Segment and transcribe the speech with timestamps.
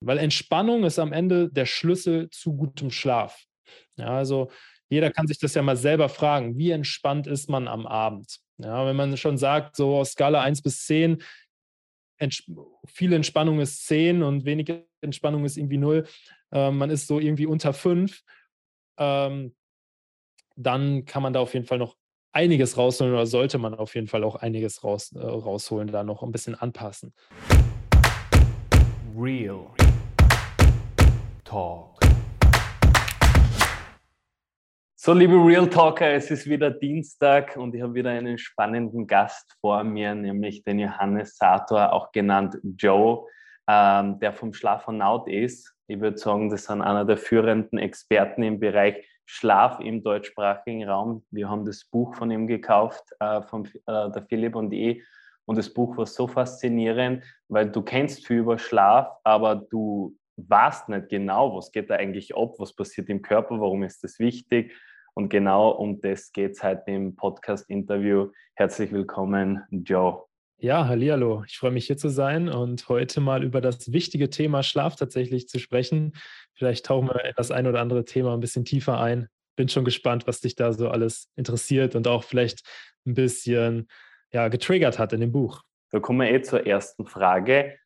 [0.00, 3.44] weil Entspannung ist am Ende der Schlüssel zu gutem Schlaf.
[3.96, 4.50] Ja, also
[4.88, 8.40] jeder kann sich das ja mal selber fragen, wie entspannt ist man am Abend?
[8.58, 11.22] Ja, wenn man schon sagt, so aus Skala 1 bis 10,
[12.18, 12.44] Ents
[12.86, 16.06] viel Entspannung ist 10 und wenig Entspannung ist irgendwie 0,
[16.52, 18.20] äh, man ist so irgendwie unter 5,
[18.98, 19.54] ähm,
[20.56, 21.96] dann kann man da auf jeden Fall noch
[22.32, 26.22] einiges rausholen oder sollte man auf jeden Fall auch einiges raus, äh, rausholen, da noch
[26.22, 27.14] ein bisschen anpassen.
[29.16, 29.70] Real
[31.50, 31.98] Talk.
[34.94, 39.56] So, liebe Real Talker, es ist wieder Dienstag und ich habe wieder einen spannenden Gast
[39.60, 43.26] vor mir, nämlich den Johannes Sator, auch genannt Joe,
[43.68, 45.74] ähm, der vom Schlafonaut ist.
[45.88, 51.24] Ich würde sagen, das sind einer der führenden Experten im Bereich Schlaf im deutschsprachigen Raum.
[51.32, 55.02] Wir haben das Buch von ihm gekauft, äh, von äh, der Philipp und ich.
[55.46, 60.16] Und das Buch war so faszinierend, weil du kennst viel über Schlaf, aber du
[60.48, 64.18] weißt nicht genau, was geht da eigentlich ab, was passiert im Körper, warum ist das
[64.18, 64.72] wichtig.
[65.14, 68.30] Und genau um das geht es heute im Podcast-Interview.
[68.54, 70.22] Herzlich willkommen, Joe.
[70.58, 71.42] Ja, hallo.
[71.46, 75.48] Ich freue mich hier zu sein und heute mal über das wichtige Thema Schlaf tatsächlich
[75.48, 76.12] zu sprechen.
[76.54, 79.28] Vielleicht tauchen wir in das ein oder andere Thema ein bisschen tiefer ein.
[79.56, 82.60] Bin schon gespannt, was dich da so alles interessiert und auch vielleicht
[83.06, 83.88] ein bisschen
[84.32, 85.62] ja, getriggert hat in dem Buch.
[85.90, 87.78] Da kommen wir eh zur ersten Frage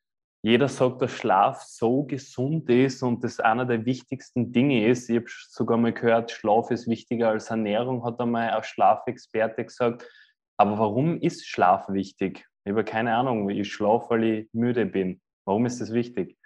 [0.44, 5.08] jeder sagt, dass Schlaf so gesund ist und das einer der wichtigsten Dinge ist.
[5.08, 10.06] Ich habe sogar mal gehört, Schlaf ist wichtiger als Ernährung, hat einmal ein Schlafexperte gesagt.
[10.58, 12.46] Aber warum ist Schlaf wichtig?
[12.64, 15.22] Ich habe keine Ahnung, ich schlafe, weil ich müde bin.
[15.46, 16.36] Warum ist das wichtig?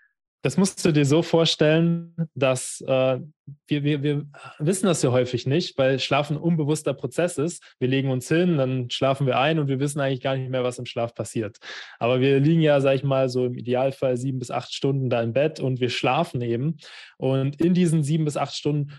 [0.42, 3.19] Das musst du dir so vorstellen, dass äh,
[3.67, 4.27] wir, wir, wir
[4.61, 7.62] wissen das ja häufig nicht, weil Schlafen ein unbewusster Prozess ist.
[7.80, 10.62] Wir legen uns hin, dann schlafen wir ein und wir wissen eigentlich gar nicht mehr,
[10.62, 11.58] was im Schlaf passiert.
[11.98, 15.22] Aber wir liegen ja, sag ich mal, so im Idealfall sieben bis acht Stunden da
[15.22, 16.77] im Bett und wir schlafen eben.
[17.17, 18.92] Und in diesen sieben bis acht Stunden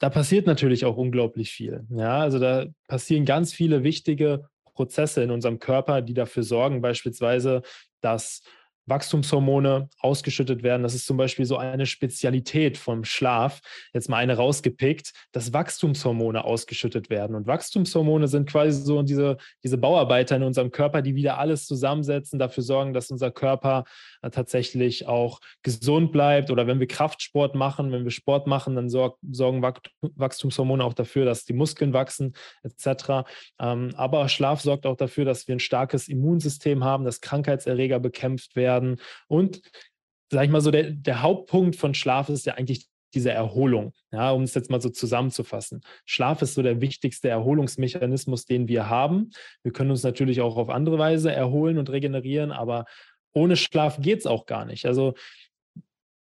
[0.00, 1.86] da passiert natürlich auch unglaublich viel.
[1.90, 7.60] Ja, also da passieren ganz viele wichtige Prozesse in unserem Körper, die dafür sorgen, beispielsweise,
[8.00, 8.42] dass
[8.90, 10.82] Wachstumshormone ausgeschüttet werden.
[10.82, 13.60] Das ist zum Beispiel so eine Spezialität vom Schlaf.
[13.94, 17.34] Jetzt mal eine rausgepickt, dass Wachstumshormone ausgeschüttet werden.
[17.36, 22.38] Und Wachstumshormone sind quasi so diese, diese Bauarbeiter in unserem Körper, die wieder alles zusammensetzen,
[22.38, 23.84] dafür sorgen, dass unser Körper
[24.22, 26.50] äh, tatsächlich auch gesund bleibt.
[26.50, 31.24] Oder wenn wir Kraftsport machen, wenn wir Sport machen, dann sorg, sorgen Wachstumshormone auch dafür,
[31.24, 32.34] dass die Muskeln wachsen,
[32.64, 33.24] etc.
[33.60, 38.56] Ähm, aber Schlaf sorgt auch dafür, dass wir ein starkes Immunsystem haben, dass Krankheitserreger bekämpft
[38.56, 39.00] werden werden.
[39.28, 39.62] Und,
[40.30, 44.30] sag ich mal so, der, der Hauptpunkt von Schlaf ist ja eigentlich diese Erholung, ja,
[44.30, 45.80] um es jetzt mal so zusammenzufassen.
[46.04, 49.30] Schlaf ist so der wichtigste Erholungsmechanismus, den wir haben.
[49.64, 52.84] Wir können uns natürlich auch auf andere Weise erholen und regenerieren, aber
[53.32, 54.86] ohne Schlaf geht es auch gar nicht.
[54.86, 55.14] Also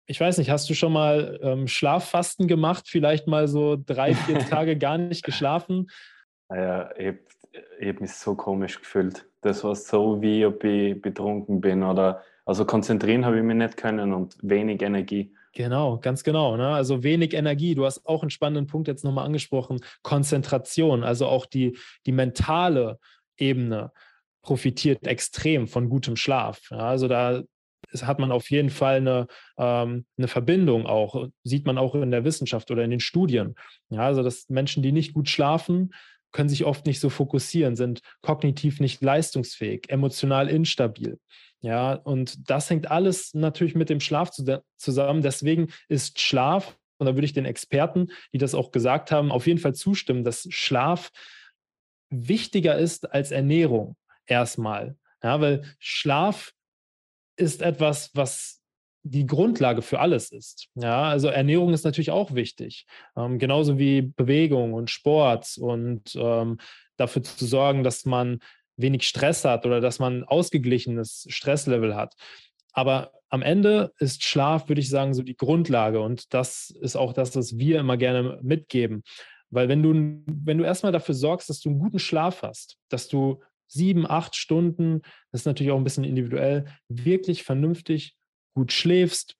[0.07, 2.85] ich weiß nicht, hast du schon mal ähm, Schlaffasten gemacht?
[2.87, 5.89] Vielleicht mal so drei, vier Tage gar nicht geschlafen?
[6.49, 7.19] Naja, ich habe
[7.81, 9.25] hab mich so komisch gefühlt.
[9.41, 13.77] Das war so, wie ob ich betrunken bin oder also konzentrieren habe ich mich nicht
[13.77, 15.33] können und wenig Energie.
[15.53, 16.57] Genau, ganz genau.
[16.57, 16.67] Ne?
[16.67, 17.75] Also wenig Energie.
[17.75, 19.79] Du hast auch einen spannenden Punkt jetzt nochmal angesprochen.
[20.03, 22.99] Konzentration, also auch die, die mentale
[23.37, 23.91] Ebene
[24.43, 26.69] profitiert extrem von gutem Schlaf.
[26.69, 26.79] Ja?
[26.79, 27.41] Also da
[28.01, 29.27] hat man auf jeden Fall eine,
[29.57, 33.55] ähm, eine Verbindung auch, sieht man auch in der Wissenschaft oder in den Studien.
[33.89, 35.93] Ja, also dass Menschen, die nicht gut schlafen,
[36.31, 41.17] können sich oft nicht so fokussieren, sind kognitiv nicht leistungsfähig, emotional instabil.
[41.65, 44.29] Ja, und das hängt alles natürlich mit dem Schlaf
[44.77, 45.23] zusammen.
[45.23, 49.47] Deswegen ist Schlaf, und da würde ich den Experten, die das auch gesagt haben, auf
[49.47, 51.09] jeden Fall zustimmen, dass Schlaf
[52.11, 53.95] wichtiger ist als Ernährung
[54.27, 54.95] erstmal.
[55.23, 56.53] Ja, weil Schlaf
[57.35, 58.61] ist etwas, was
[59.01, 60.67] die Grundlage für alles ist.
[60.75, 62.85] Ja, also Ernährung ist natürlich auch wichtig,
[63.17, 66.59] ähm, genauso wie Bewegung und Sport und ähm,
[66.95, 68.39] dafür zu sorgen, dass man
[68.77, 72.13] wenig Stress hat oder dass man ausgeglichenes Stresslevel hat.
[72.73, 77.13] Aber am Ende ist Schlaf, würde ich sagen, so die Grundlage und das ist auch
[77.13, 79.03] das, was wir immer gerne mitgeben.
[79.49, 79.91] Weil wenn du,
[80.25, 84.35] wenn du erstmal dafür sorgst, dass du einen guten Schlaf hast, dass du sieben, acht
[84.35, 85.01] Stunden,
[85.31, 88.15] das ist natürlich auch ein bisschen individuell, wirklich vernünftig
[88.53, 89.35] gut schläfst,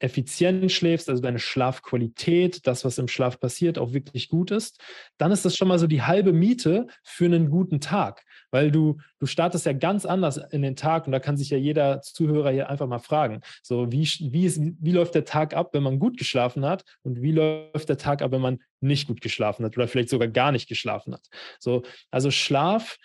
[0.00, 4.80] effizient schläfst, also deine Schlafqualität, das, was im Schlaf passiert, auch wirklich gut ist,
[5.18, 8.98] dann ist das schon mal so die halbe Miete für einen guten Tag, weil du,
[9.18, 12.50] du startest ja ganz anders in den Tag und da kann sich ja jeder Zuhörer
[12.50, 15.98] hier einfach mal fragen, so wie, wie, ist, wie läuft der Tag ab, wenn man
[15.98, 19.76] gut geschlafen hat und wie läuft der Tag ab, wenn man nicht gut geschlafen hat
[19.76, 21.26] oder vielleicht sogar gar nicht geschlafen hat.
[21.58, 22.98] So, also Schlaf,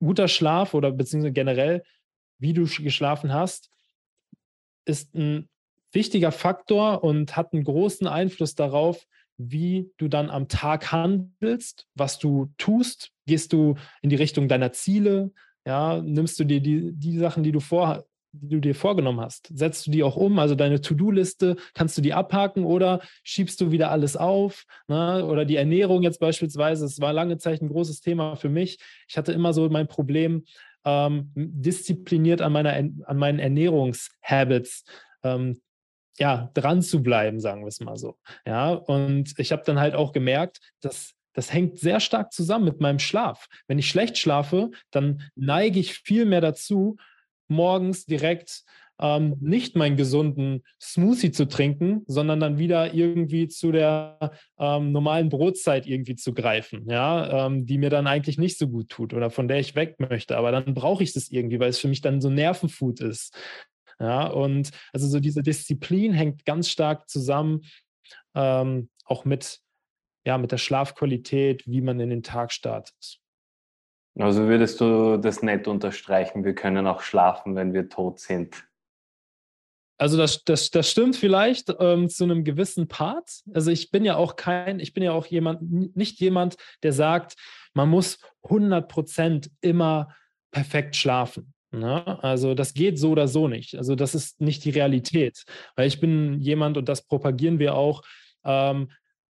[0.00, 1.82] guter Schlaf oder beziehungsweise generell,
[2.38, 3.70] wie du geschlafen hast,
[4.84, 5.48] ist ein
[5.92, 9.06] wichtiger Faktor und hat einen großen Einfluss darauf,
[9.38, 13.10] wie du dann am Tag handelst, was du tust.
[13.26, 15.32] Gehst du in die Richtung deiner Ziele?
[15.66, 19.50] Ja, nimmst du dir die, die Sachen, die du vor, die du dir vorgenommen hast,
[19.52, 20.38] setzt du die auch um?
[20.38, 24.64] Also deine To-Do-Liste, kannst du die abhaken oder schiebst du wieder alles auf?
[24.88, 25.24] Ne?
[25.24, 28.78] Oder die Ernährung jetzt beispielsweise, es war lange Zeit ein großes Thema für mich.
[29.08, 30.44] Ich hatte immer so mein Problem,
[30.84, 34.84] ähm, diszipliniert an, meiner, an meinen Ernährungshabits
[35.24, 35.60] ähm,
[36.18, 38.16] ja, dran zu bleiben, sagen wir es mal so.
[38.46, 42.80] Ja, und ich habe dann halt auch gemerkt, dass das hängt sehr stark zusammen mit
[42.80, 43.46] meinem Schlaf.
[43.68, 46.96] Wenn ich schlecht schlafe, dann neige ich viel mehr dazu,
[47.46, 48.64] morgens direkt
[48.98, 55.28] ähm, nicht meinen gesunden Smoothie zu trinken, sondern dann wieder irgendwie zu der ähm, normalen
[55.28, 59.30] Brotzeit irgendwie zu greifen, ja, ähm, die mir dann eigentlich nicht so gut tut oder
[59.30, 60.36] von der ich weg möchte.
[60.36, 63.36] Aber dann brauche ich das irgendwie, weil es für mich dann so Nervenfood ist.
[63.98, 67.62] Ja, und also so diese Disziplin hängt ganz stark zusammen,
[68.34, 69.60] ähm, auch mit,
[70.26, 73.18] ja, mit der Schlafqualität, wie man in den Tag startet.
[74.18, 78.66] Also würdest du das nicht unterstreichen, wir können auch schlafen, wenn wir tot sind.
[79.98, 83.40] Also das, das, das stimmt vielleicht ähm, zu einem gewissen Part.
[83.54, 87.36] Also ich bin ja auch kein, ich bin ja auch jemand, nicht jemand, der sagt,
[87.72, 90.14] man muss 100 Prozent immer
[90.50, 91.54] perfekt schlafen.
[91.78, 92.22] Ne?
[92.22, 93.76] Also das geht so oder so nicht.
[93.76, 95.44] Also das ist nicht die Realität.
[95.74, 98.02] Weil ich bin jemand, und das propagieren wir auch,
[98.44, 98.90] ähm,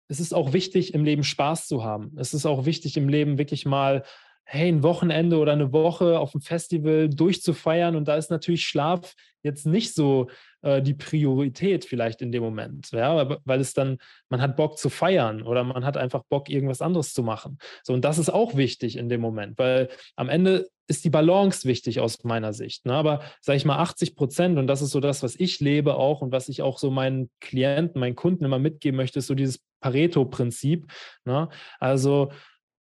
[0.08, 2.12] es ist auch wichtig, im Leben Spaß zu haben.
[2.17, 4.05] Es ist auch wichtig, im Leben wirklich mal
[4.44, 9.14] hey, ein Wochenende oder eine Woche auf dem Festival durchzufeiern und da ist natürlich Schlaf
[9.43, 10.29] jetzt nicht so
[10.62, 13.99] äh, die Priorität vielleicht in dem Moment, ja, weil es dann,
[14.29, 17.58] man hat Bock zu feiern oder man hat einfach Bock, irgendwas anderes zu machen.
[17.82, 21.67] So, und das ist auch wichtig in dem Moment, weil am Ende ist die Balance
[21.67, 22.85] wichtig aus meiner Sicht.
[22.87, 22.94] Ne?
[22.94, 26.20] Aber sage ich mal 80 Prozent, und das ist so das, was ich lebe auch
[26.20, 29.61] und was ich auch so meinen Klienten, meinen Kunden immer mitgeben möchte, ist so dieses
[29.81, 30.87] Pareto-Prinzip.
[31.25, 31.49] Ne?
[31.79, 32.31] Also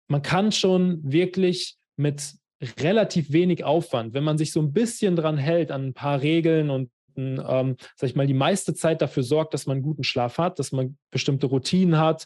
[0.07, 2.36] man kann schon wirklich mit
[2.80, 6.69] relativ wenig Aufwand, wenn man sich so ein bisschen dran hält an ein paar Regeln
[6.69, 10.60] und ähm, sag ich mal, die meiste Zeit dafür sorgt, dass man guten Schlaf hat,
[10.60, 12.25] dass man bestimmte Routinen hat,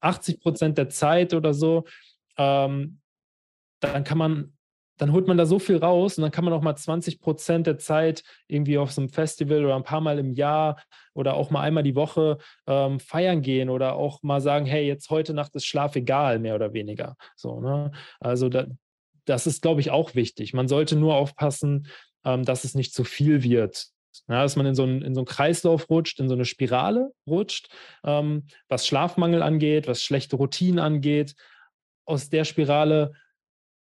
[0.00, 1.84] 80 Prozent der Zeit oder so,
[2.36, 3.00] ähm,
[3.80, 4.52] dann kann man
[5.00, 7.66] dann holt man da so viel raus und dann kann man auch mal 20 Prozent
[7.66, 10.78] der Zeit irgendwie auf so einem Festival oder ein paar Mal im Jahr
[11.14, 12.36] oder auch mal einmal die Woche
[12.66, 16.54] ähm, feiern gehen oder auch mal sagen, hey, jetzt heute Nacht ist Schlaf egal, mehr
[16.54, 17.16] oder weniger.
[17.34, 17.92] So, ne?
[18.20, 18.66] Also da,
[19.24, 20.52] das ist, glaube ich, auch wichtig.
[20.52, 21.86] Man sollte nur aufpassen,
[22.26, 23.86] ähm, dass es nicht zu viel wird.
[24.28, 27.10] Ja, dass man in so, einen, in so einen Kreislauf rutscht, in so eine Spirale
[27.26, 27.70] rutscht,
[28.04, 31.34] ähm, was Schlafmangel angeht, was schlechte Routinen angeht.
[32.04, 33.12] Aus der Spirale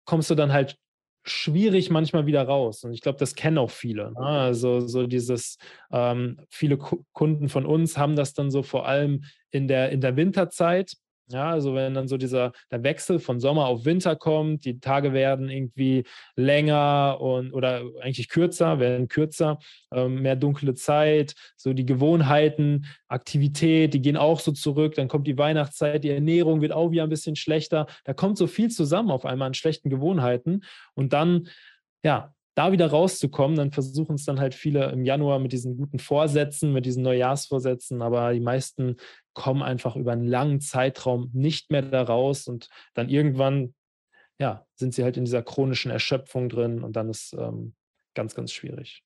[0.05, 0.77] kommst du dann halt
[1.31, 2.85] schwierig manchmal wieder raus.
[2.85, 4.13] Und ich glaube, das kennen auch viele.
[4.13, 4.21] Ne?
[4.21, 5.59] Also so dieses,
[5.93, 10.17] ähm, viele Kunden von uns haben das dann so vor allem in der, in der
[10.17, 10.97] Winterzeit,
[11.33, 15.13] ja, also wenn dann so dieser der Wechsel von Sommer auf Winter kommt, die Tage
[15.13, 16.05] werden irgendwie
[16.37, 19.59] länger und oder eigentlich kürzer, werden kürzer,
[19.93, 24.95] ähm, mehr dunkle Zeit, so die Gewohnheiten, Aktivität, die gehen auch so zurück.
[24.95, 27.87] Dann kommt die Weihnachtszeit, die Ernährung wird auch wieder ein bisschen schlechter.
[28.05, 30.63] Da kommt so viel zusammen auf einmal an schlechten Gewohnheiten
[30.95, 31.49] und dann
[32.03, 35.99] ja, da wieder rauszukommen, dann versuchen es dann halt viele im Januar mit diesen guten
[35.99, 38.97] Vorsätzen, mit diesen Neujahrsvorsätzen, aber die meisten
[39.33, 43.75] kommen einfach über einen langen Zeitraum nicht mehr da raus und dann irgendwann,
[44.39, 47.75] ja, sind sie halt in dieser chronischen Erschöpfung drin und dann ist ähm,
[48.15, 49.03] ganz, ganz schwierig.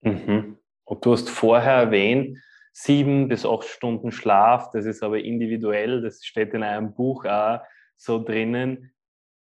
[0.00, 0.56] Mhm.
[0.84, 2.38] Und du hast vorher erwähnt,
[2.72, 7.60] sieben bis acht Stunden Schlaf, das ist aber individuell, das steht in einem Buch auch
[7.98, 8.90] so drinnen.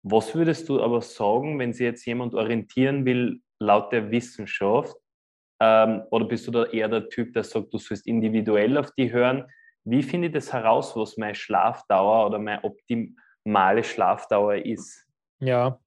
[0.03, 4.95] Was würdest du aber sagen, wenn sich jetzt jemand orientieren will, laut der Wissenschaft?
[5.61, 9.11] Ähm, oder bist du da eher der Typ, der sagt, du sollst individuell auf die
[9.11, 9.45] hören?
[9.83, 15.05] Wie finde ich das heraus, was meine Schlafdauer oder meine optimale Schlafdauer ist?
[15.39, 15.79] Ja,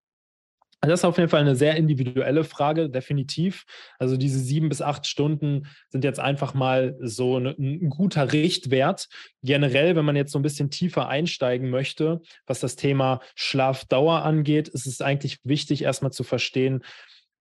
[0.91, 3.65] das ist auf jeden Fall eine sehr individuelle Frage, definitiv.
[4.01, 9.09] Also diese sieben bis acht Stunden sind jetzt einfach mal so ein, ein, guter Richtwert.
[9.45, 14.67] Generell, wenn man jetzt so ein bisschen tiefer einsteigen möchte, was das Thema Schlafdauer angeht,
[14.69, 16.83] ist es eigentlich wichtig, erstmal zu verstehen,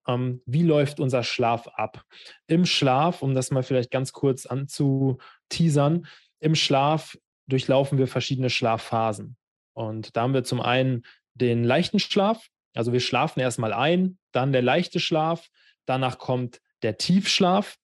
[0.07, 2.03] ähm, wie läuft unser Schlaf ab.
[2.45, 6.05] Im Schlaf, um das mal vielleicht ganz kurz anzuteasern,
[6.39, 7.17] im Schlaf
[7.47, 9.35] durchlaufen wir verschiedene Schlafphasen.
[9.73, 14.51] Und da haben wir zum einen den leichten Schlaf, also wir schlafen erstmal ein, dann
[14.51, 15.49] der leichte Schlaf,
[15.85, 17.77] danach kommt der Tiefschlaf.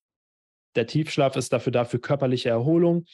[0.75, 3.05] Der Tiefschlaf ist dafür da für körperliche Erholung,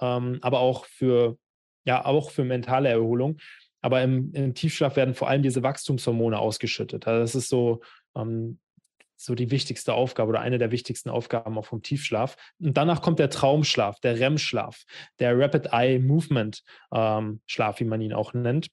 [0.00, 1.38] ähm, aber auch für,
[1.84, 3.38] ja, auch für mentale Erholung.
[3.80, 7.06] Aber im, im, Tiefschlaf werden vor allem diese Wachstumshormone ausgeschüttet.
[7.06, 7.82] Also das ist so,
[8.16, 8.58] ähm,
[9.16, 12.36] so die wichtigste Aufgabe oder eine der wichtigsten Aufgaben auch vom Tiefschlaf.
[12.58, 14.84] Und danach kommt der Traumschlaf, der REM-Schlaf,
[15.18, 18.68] der Rapid Eye Movement ähm, Schlaf, wie man ihn auch nennt.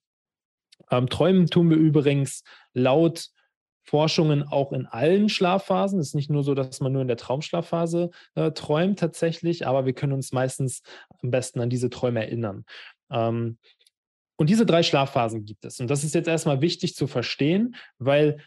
[0.91, 3.29] Ähm, träumen tun wir übrigens laut
[3.83, 5.99] Forschungen auch in allen Schlafphasen.
[5.99, 9.85] Es ist nicht nur so, dass man nur in der Traumschlafphase äh, träumt tatsächlich, aber
[9.85, 10.81] wir können uns meistens
[11.21, 12.65] am besten an diese Träume erinnern.
[13.11, 13.57] Ähm,
[14.37, 15.79] und diese drei Schlafphasen gibt es.
[15.79, 18.39] Und das ist jetzt erstmal wichtig zu verstehen, weil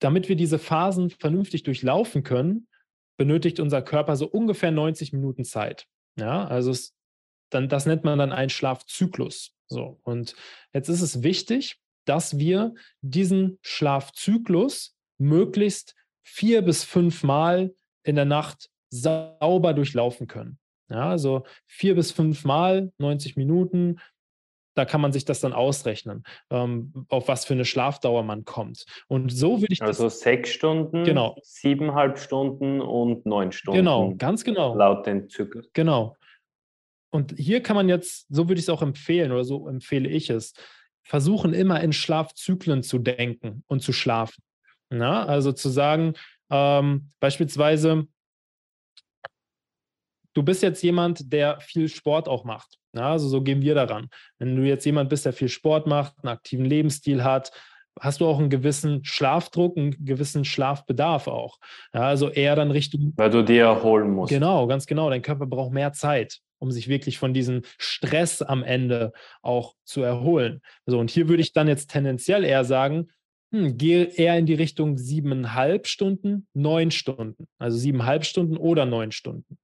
[0.00, 2.68] damit wir diese Phasen vernünftig durchlaufen können,
[3.16, 5.86] benötigt unser Körper so ungefähr 90 Minuten Zeit.
[6.18, 6.94] Ja, also es,
[7.50, 9.52] dann, das nennt man dann einen Schlafzyklus.
[9.68, 10.34] So, und
[10.72, 17.74] jetzt ist es wichtig, dass wir diesen Schlafzyklus möglichst vier bis fünf Mal
[18.04, 20.58] in der Nacht sauber durchlaufen können.
[20.88, 23.98] Ja, also vier bis fünf Mal, 90 Minuten,
[24.76, 28.84] da kann man sich das dann ausrechnen, ähm, auf was für eine Schlafdauer man kommt.
[29.08, 31.36] Und so würde ich also das, sechs Stunden, genau.
[31.42, 33.78] siebeneinhalb Stunden und neun Stunden.
[33.78, 34.76] Genau, ganz genau.
[34.76, 35.70] Laut den Zyklus.
[35.72, 36.14] Genau.
[37.16, 40.28] Und hier kann man jetzt, so würde ich es auch empfehlen oder so empfehle ich
[40.28, 40.52] es,
[41.02, 44.42] versuchen immer in Schlafzyklen zu denken und zu schlafen.
[44.90, 46.12] Na, also zu sagen,
[46.50, 48.06] ähm, beispielsweise,
[50.34, 52.76] du bist jetzt jemand, der viel Sport auch macht.
[52.92, 54.10] Ja, also so gehen wir daran.
[54.38, 57.50] Wenn du jetzt jemand bist, der viel Sport macht, einen aktiven Lebensstil hat,
[57.98, 61.56] hast du auch einen gewissen Schlafdruck, einen gewissen Schlafbedarf auch.
[61.94, 63.14] Ja, also eher dann Richtung.
[63.16, 64.30] Weil du dir erholen musst.
[64.30, 65.08] Genau, ganz genau.
[65.08, 70.02] Dein Körper braucht mehr Zeit, um sich wirklich von diesem Stress am Ende auch zu
[70.02, 70.60] erholen.
[70.86, 73.08] So, und hier würde ich dann jetzt tendenziell eher sagen,
[73.52, 77.46] hm, gehe eher in die Richtung siebeneinhalb Stunden, neun Stunden.
[77.58, 79.58] Also siebeneinhalb Stunden oder neun Stunden.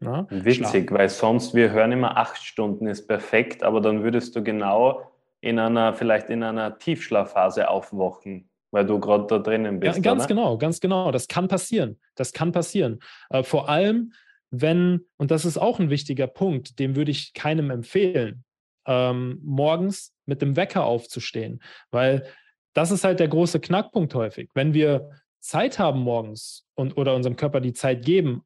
[0.00, 4.42] Ja, Witzig, weil sonst, wir hören immer acht Stunden ist perfekt, aber dann würdest du
[4.42, 5.10] genau
[5.40, 9.96] in einer, vielleicht in einer Tiefschlafphase aufwachen, weil du gerade da drinnen bist.
[9.96, 10.28] Ja, ganz oder?
[10.28, 11.10] genau, ganz genau.
[11.10, 11.98] Das kann passieren.
[12.16, 13.00] Das kann passieren.
[13.30, 14.12] Äh, vor allem,
[14.60, 18.44] wenn, und das ist auch ein wichtiger Punkt, dem würde ich keinem empfehlen,
[18.86, 22.26] ähm, morgens mit dem Wecker aufzustehen, weil
[22.74, 24.50] das ist halt der große Knackpunkt häufig.
[24.54, 28.42] Wenn wir Zeit haben morgens und oder unserem Körper die Zeit geben,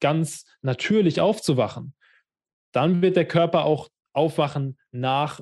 [0.00, 1.94] ganz natürlich aufzuwachen,
[2.72, 5.40] dann wird der Körper auch aufwachen nach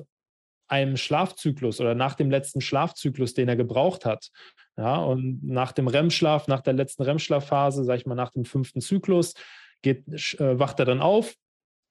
[0.67, 4.29] einem Schlafzyklus oder nach dem letzten Schlafzyklus, den er gebraucht hat.
[4.75, 8.81] Ja, und nach dem REM-Schlaf, nach der letzten REM-Schlafphase, sage ich mal, nach dem fünften
[8.81, 9.33] Zyklus,
[9.81, 10.07] geht,
[10.39, 11.35] äh, wacht er dann auf,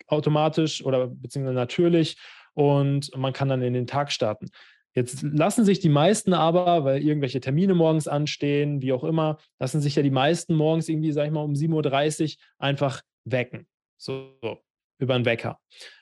[0.06, 2.16] automatisch oder beziehungsweise natürlich,
[2.54, 4.48] und man kann dann in den Tag starten.
[4.94, 9.82] Jetzt lassen sich die meisten aber, weil irgendwelche Termine morgens anstehen, wie auch immer, lassen
[9.82, 13.66] sich ja die meisten morgens irgendwie, sag ich mal, um 7.30 Uhr einfach wecken.
[13.98, 14.58] So, so
[14.98, 15.58] über einen Wecker.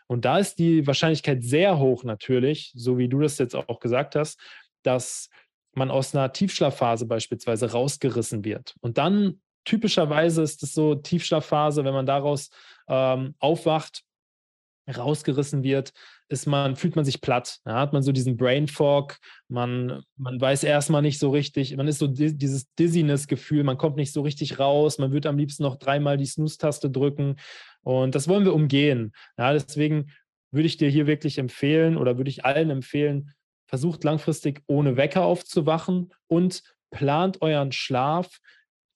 [0.06, 4.14] Und da ist die Wahrscheinlichkeit sehr hoch natürlich, so wie du das jetzt auch gesagt
[4.14, 4.38] hast,
[4.84, 5.28] dass
[5.74, 8.76] man aus einer Tiefschlafphase beispielsweise rausgerissen wird.
[8.80, 12.50] Und dann typischerweise ist es so Tiefschlafphase, wenn man daraus
[12.88, 14.02] ähm, aufwacht,
[14.86, 15.92] rausgerissen wird,
[16.28, 17.60] ist man, fühlt man sich platt.
[17.66, 19.18] Ja, hat man so diesen Brain Fog,
[19.48, 23.96] man, man weiß erstmal nicht so richtig, man ist so di dieses Dizziness-Gefühl, man kommt
[23.96, 27.36] nicht so richtig raus, man würde am liebsten noch dreimal die Snooze-Taste drücken.
[27.82, 29.12] Und das wollen wir umgehen.
[29.38, 30.10] Ja, deswegen
[30.50, 33.32] würde ich dir hier wirklich empfehlen oder würde ich allen empfehlen,
[33.66, 38.38] versucht langfristig ohne Wecker aufzuwachen und plant euren Schlaf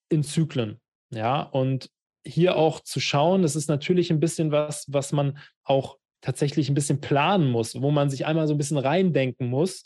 [0.08, 0.80] in Zyklen.
[1.10, 1.90] Ja, und
[2.26, 6.74] hier auch zu schauen, das ist natürlich ein bisschen was, was man auch tatsächlich ein
[6.74, 9.84] bisschen planen muss, wo man sich einmal so ein bisschen reindenken muss.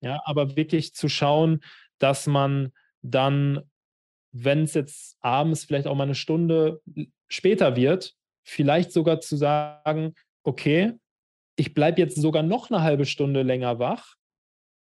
[0.00, 1.60] Ja, aber wirklich zu schauen,
[1.98, 3.62] dass man dann,
[4.32, 6.80] wenn es jetzt abends vielleicht auch mal eine Stunde
[7.28, 10.94] später wird, vielleicht sogar zu sagen, okay,
[11.56, 14.14] ich bleibe jetzt sogar noch eine halbe Stunde länger wach,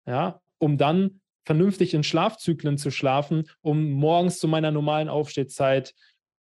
[0.06, 5.94] ja, um dann vernünftig in Schlafzyklen zu schlafen, um morgens zu meiner normalen Aufstehzeit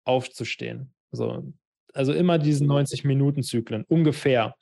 [0.04, 0.94] aufzustehen.
[1.12, 1.54] So,
[1.94, 4.56] also immer diesen 90-Minuten-Zyklen, ungefähr.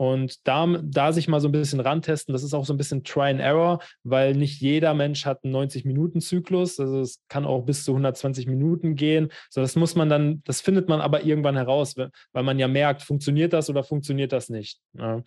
[0.00, 3.04] Und da, da sich mal so ein bisschen rantesten, das ist auch so ein bisschen
[3.04, 6.80] Try and Error, weil nicht jeder Mensch hat einen 90-Minuten-Zyklus.
[6.80, 9.30] Also es kann auch bis zu 120 Minuten gehen.
[9.50, 13.02] So, das muss man dann, das findet man aber irgendwann heraus, weil man ja merkt,
[13.02, 14.80] funktioniert das oder funktioniert das nicht.
[14.94, 15.22] Ja.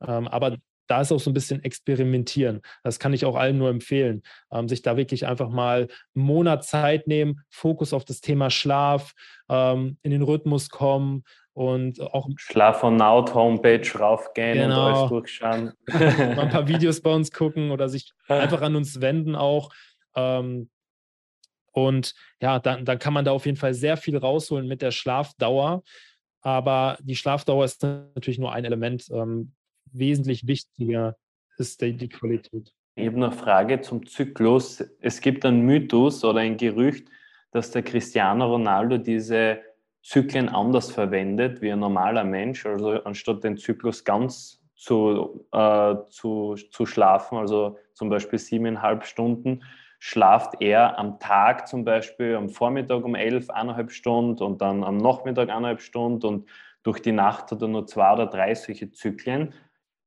[0.00, 0.56] Ähm, aber
[0.88, 2.60] da ist auch so ein bisschen experimentieren.
[2.82, 6.64] Das kann ich auch allen nur empfehlen, ähm, sich da wirklich einfach mal einen Monat
[6.64, 9.12] Zeit nehmen, Fokus auf das Thema Schlaf,
[9.48, 14.86] ähm, in den Rhythmus kommen und auch Schlaf on Out Homepage raufgehen genau.
[14.86, 15.72] und alles durchschauen.
[15.88, 19.70] mal ein paar Videos bei uns gucken oder sich einfach an uns wenden auch.
[20.14, 20.70] Ähm,
[21.72, 24.90] und ja, dann, dann kann man da auf jeden Fall sehr viel rausholen mit der
[24.90, 25.82] Schlafdauer.
[26.40, 29.08] Aber die Schlafdauer ist natürlich nur ein Element.
[29.10, 29.52] Ähm,
[29.92, 31.16] wesentlich wichtiger
[31.56, 32.72] ist die, Qualität.
[32.94, 34.84] Ich habe eine Frage zum Zyklus.
[35.00, 37.08] Es gibt einen Mythos oder ein Gerücht,
[37.50, 39.60] dass der Cristiano Ronaldo diese
[40.02, 42.64] Zyklen anders verwendet wie ein normaler Mensch.
[42.64, 49.64] Also anstatt den Zyklus ganz zu, äh, zu, zu schlafen, also zum Beispiel siebeneinhalb Stunden,
[49.98, 54.96] schlaft er am Tag zum Beispiel am Vormittag um elf eineinhalb Stunden und dann am
[54.96, 56.48] Nachmittag eineinhalb Stunden und
[56.84, 59.52] durch die Nacht hat er nur zwei oder drei solche Zyklen.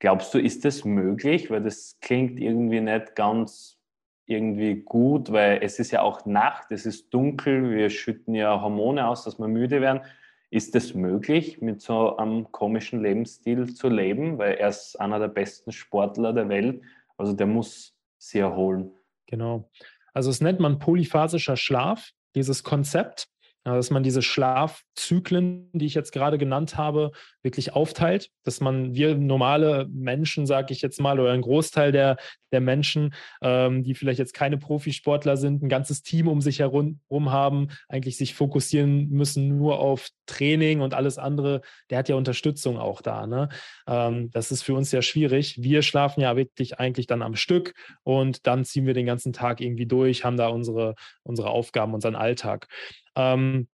[0.02, 1.52] Glaubst du, ist das möglich?
[1.52, 3.78] Weil das klingt irgendwie nicht ganz
[4.26, 9.08] irgendwie gut, weil es ist ja auch Nacht, es ist dunkel, wir schütten ja Hormone
[9.08, 10.02] aus, dass wir müde werden.
[10.50, 14.40] Ist es möglich, mit so einem komischen Lebensstil zu leben?
[14.40, 16.82] Weil er ist einer der besten Sportler der Welt.
[17.16, 18.92] Also der muss sie erholen.
[19.28, 19.70] Genau.
[20.16, 23.28] Also es nennt man polyphasischer Schlaf, dieses Konzept.
[23.64, 27.12] Also, dass man diese Schlafzyklen, die ich jetzt gerade genannt habe,
[27.44, 32.18] wirklich aufteilt, dass man, wir normale Menschen, sage ich jetzt mal, oder ein Großteil der,
[32.52, 37.00] der Menschen, ähm, die vielleicht jetzt keine Profisportler sind, ein ganzes Team um sich herum
[37.12, 42.78] haben, eigentlich sich fokussieren müssen nur auf Training und alles andere, der hat ja Unterstützung
[42.78, 43.28] auch da.
[43.28, 43.50] Ne?
[43.88, 45.62] Ähm, das ist für uns ja schwierig.
[45.62, 49.62] Wir schlafen ja wirklich eigentlich dann am Stück und dann ziehen wir den ganzen Tag
[49.62, 52.68] irgendwie durch, haben da unsere, unsere Aufgaben, unseren Alltag.
[53.16, 53.68] Ähm,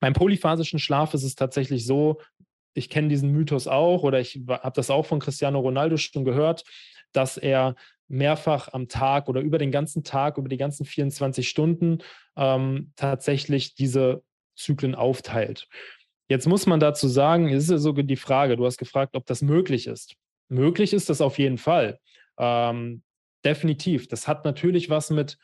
[0.00, 2.20] beim polyphasischen Schlaf ist es tatsächlich so,
[2.74, 6.64] ich kenne diesen Mythos auch oder ich habe das auch von Cristiano Ronaldo schon gehört,
[7.12, 7.76] dass er
[8.08, 11.98] mehrfach am Tag oder über den ganzen Tag, über die ganzen 24 Stunden
[12.36, 14.22] ähm, tatsächlich diese
[14.56, 15.68] Zyklen aufteilt.
[16.28, 19.26] Jetzt muss man dazu sagen, es ist ja so die Frage, du hast gefragt, ob
[19.26, 20.14] das möglich ist.
[20.48, 21.98] Möglich ist das auf jeden Fall.
[22.38, 23.02] Ähm,
[23.44, 24.08] definitiv.
[24.08, 25.38] Das hat natürlich was mit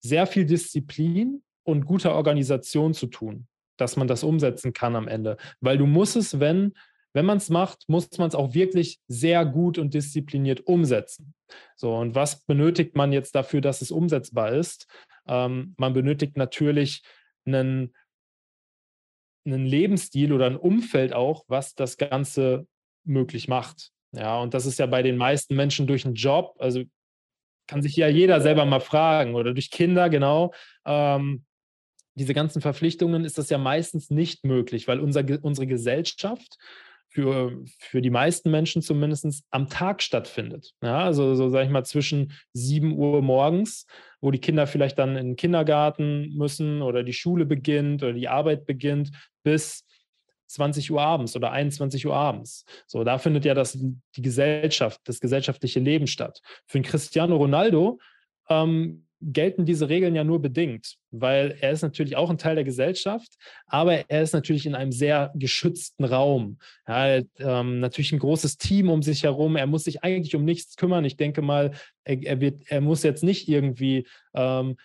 [0.00, 3.46] sehr viel Disziplin und guter Organisation zu tun,
[3.76, 5.36] dass man das umsetzen kann am Ende.
[5.60, 6.72] Weil du musst es, wenn,
[7.12, 11.34] wenn man es macht, muss man es auch wirklich sehr gut und diszipliniert umsetzen.
[11.76, 14.86] So, und was benötigt man jetzt dafür, dass es umsetzbar ist?
[15.26, 17.02] Ähm, man benötigt natürlich
[17.44, 17.94] einen,
[19.44, 22.66] einen Lebensstil oder ein Umfeld auch, was das Ganze
[23.04, 23.90] möglich macht.
[24.12, 26.82] Ja, und das ist ja bei den meisten Menschen durch einen Job, also
[27.66, 30.54] kann sich ja jeder selber mal fragen oder durch Kinder, genau.
[30.86, 31.44] Ähm,
[32.18, 36.58] diese ganzen Verpflichtungen ist das ja meistens nicht möglich, weil unser, unsere Gesellschaft
[37.08, 40.74] für, für die meisten Menschen zumindest am Tag stattfindet.
[40.82, 43.86] Ja, also so sage ich mal zwischen 7 Uhr morgens,
[44.20, 48.28] wo die Kinder vielleicht dann in den Kindergarten müssen oder die Schule beginnt oder die
[48.28, 49.10] Arbeit beginnt,
[49.42, 49.84] bis
[50.48, 52.64] 20 Uhr abends oder 21 Uhr abends.
[52.86, 56.40] So, da findet ja das, die Gesellschaft, das gesellschaftliche Leben statt.
[56.66, 57.98] Für einen Cristiano Ronaldo
[58.48, 62.64] ähm, gelten diese Regeln ja nur bedingt, weil er ist natürlich auch ein Teil der
[62.64, 63.34] Gesellschaft,
[63.66, 66.58] aber er ist natürlich in einem sehr geschützten Raum.
[66.86, 69.56] Ja, ähm, natürlich ein großes Team um sich herum.
[69.56, 71.04] Er muss sich eigentlich um nichts kümmern.
[71.04, 71.72] Ich denke mal,
[72.04, 74.76] er, er wird, er muss jetzt nicht irgendwie ähm,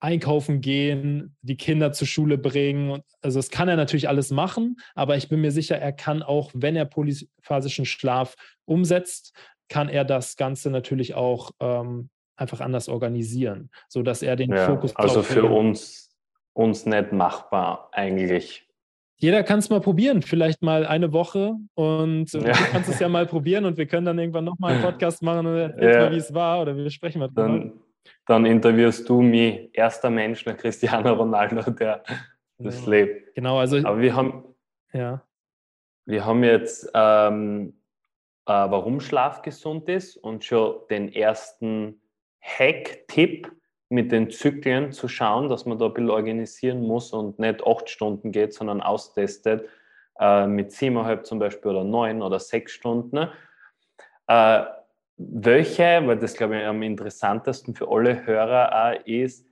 [0.00, 3.02] einkaufen gehen, die Kinder zur Schule bringen.
[3.20, 6.50] Also das kann er natürlich alles machen, aber ich bin mir sicher, er kann auch,
[6.54, 9.34] wenn er polyphasischen Schlaf umsetzt,
[9.68, 14.94] kann er das Ganze natürlich auch ähm, einfach anders organisieren, sodass er den ja, Fokus
[14.96, 16.16] Also für uns,
[16.52, 18.66] uns nicht machbar eigentlich.
[19.20, 22.40] Jeder kann es mal probieren, vielleicht mal eine Woche und ja.
[22.40, 25.46] du kannst es ja mal probieren und wir können dann irgendwann nochmal einen Podcast machen
[25.46, 26.04] und ja.
[26.04, 27.48] mal, wie es war oder wir sprechen mal drüber.
[27.48, 27.72] Dann,
[28.26, 32.04] dann interviewst du mich, erster Mensch nach Cristiano Ronaldo, der
[32.58, 32.90] das genau.
[32.90, 33.34] lebt.
[33.34, 33.78] Genau, also.
[33.78, 34.44] Aber wir haben,
[34.92, 35.22] ja.
[36.06, 37.74] wir haben jetzt, ähm,
[38.46, 42.00] äh, warum Schlaf gesund ist und schon den ersten
[42.58, 43.50] Hack-Tipp
[43.90, 47.88] mit den Zyklen zu schauen, dass man da ein bisschen organisieren muss und nicht acht
[47.88, 49.68] Stunden geht, sondern austestet
[50.18, 53.28] äh, mit siebeneinhalb zum Beispiel oder neun oder sechs Stunden.
[54.26, 54.64] Äh,
[55.16, 59.46] welche, weil das glaube ich am interessantesten für alle Hörer auch ist,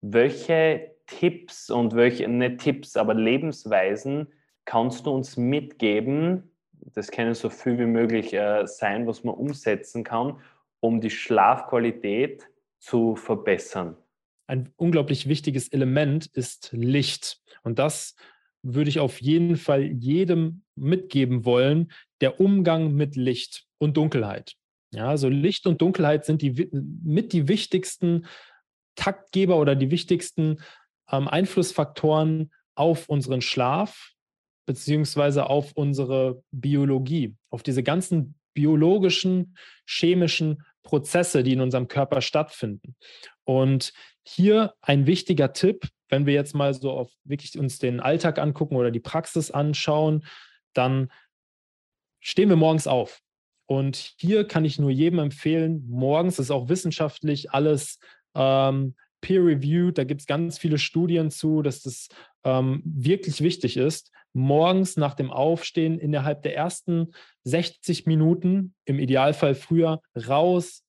[0.00, 4.32] welche Tipps und welche, nicht Tipps, aber Lebensweisen
[4.64, 6.50] kannst du uns mitgeben?
[6.94, 10.40] Das können so viel wie möglich äh, sein, was man umsetzen kann,
[10.86, 13.96] um die Schlafqualität zu verbessern?
[14.46, 17.40] Ein unglaublich wichtiges Element ist Licht.
[17.62, 18.14] Und das
[18.62, 24.54] würde ich auf jeden Fall jedem mitgeben wollen, der Umgang mit Licht und Dunkelheit.
[24.92, 28.26] Ja, also Licht und Dunkelheit sind die, mit die wichtigsten
[28.94, 30.58] Taktgeber oder die wichtigsten
[31.10, 34.12] ähm, Einflussfaktoren auf unseren Schlaf
[34.66, 42.96] beziehungsweise auf unsere Biologie, auf diese ganzen biologischen, chemischen Prozesse, die in unserem Körper stattfinden.
[43.44, 48.38] Und hier ein wichtiger Tipp, wenn wir jetzt mal so auf wirklich uns den Alltag
[48.38, 50.24] angucken oder die Praxis anschauen,
[50.72, 51.10] dann
[52.20, 53.20] stehen wir morgens auf.
[53.66, 57.98] Und hier kann ich nur jedem empfehlen, morgens ist auch wissenschaftlich alles
[58.34, 62.08] ähm, peer-reviewed, da gibt es ganz viele Studien zu, dass das
[62.44, 67.12] ähm, wirklich wichtig ist, morgens nach dem Aufstehen innerhalb der ersten
[67.44, 70.84] 60 Minuten, im Idealfall früher, raus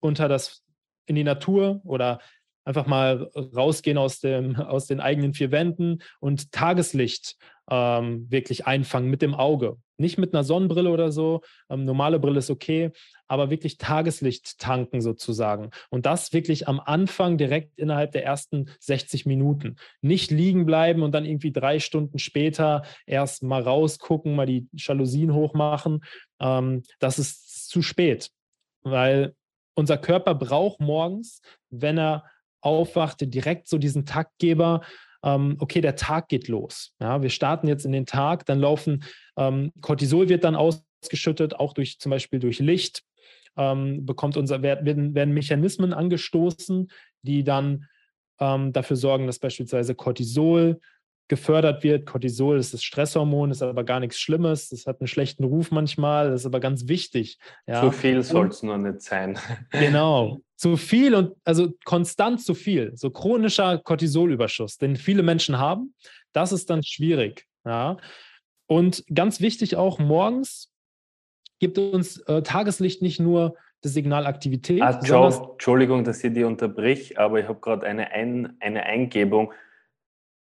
[0.00, 0.62] unter das
[1.06, 2.20] in die Natur oder
[2.68, 7.36] einfach mal rausgehen aus, dem, aus den eigenen vier Wänden und Tageslicht
[7.70, 9.78] ähm, wirklich einfangen mit dem Auge.
[9.96, 11.40] Nicht mit einer Sonnenbrille oder so.
[11.70, 12.90] Ähm, normale Brille ist okay,
[13.26, 15.70] aber wirklich Tageslicht tanken sozusagen.
[15.88, 19.76] Und das wirklich am Anfang direkt innerhalb der ersten 60 Minuten.
[20.02, 25.32] Nicht liegen bleiben und dann irgendwie drei Stunden später erst mal rausgucken, mal die Jalousien
[25.32, 26.04] hochmachen.
[26.38, 28.30] Ähm, das ist zu spät,
[28.82, 29.34] weil
[29.74, 32.24] unser Körper braucht morgens, wenn er
[32.60, 34.82] aufwachte, direkt so diesen Taktgeber,
[35.22, 36.94] ähm, okay, der Tag geht los.
[37.00, 39.04] Ja, wir starten jetzt in den Tag, dann laufen,
[39.36, 43.02] ähm, Cortisol wird dann ausgeschüttet, auch durch zum Beispiel durch Licht,
[43.56, 46.90] ähm, bekommt unser, werden, werden Mechanismen angestoßen,
[47.22, 47.86] die dann
[48.40, 50.80] ähm, dafür sorgen, dass beispielsweise Cortisol
[51.28, 52.06] gefördert wird.
[52.06, 54.70] Cortisol ist das Stresshormon, ist aber gar nichts Schlimmes.
[54.70, 57.38] Das hat einen schlechten Ruf manchmal, das ist aber ganz wichtig.
[57.66, 57.82] Ja.
[57.82, 59.38] Zu viel soll es nur nicht sein.
[59.70, 60.38] Genau.
[60.56, 65.94] Zu viel und also konstant zu viel, so chronischer Cortisolüberschuss, den viele Menschen haben,
[66.32, 67.46] das ist dann schwierig.
[67.64, 67.96] Ja.
[68.66, 70.72] Und ganz wichtig auch, morgens
[71.60, 74.82] gibt uns äh, Tageslicht nicht nur das Signal Aktivität.
[74.82, 79.52] Ah, Joe, Entschuldigung, dass ich die unterbrich, aber ich habe gerade eine, ein, eine Eingebung.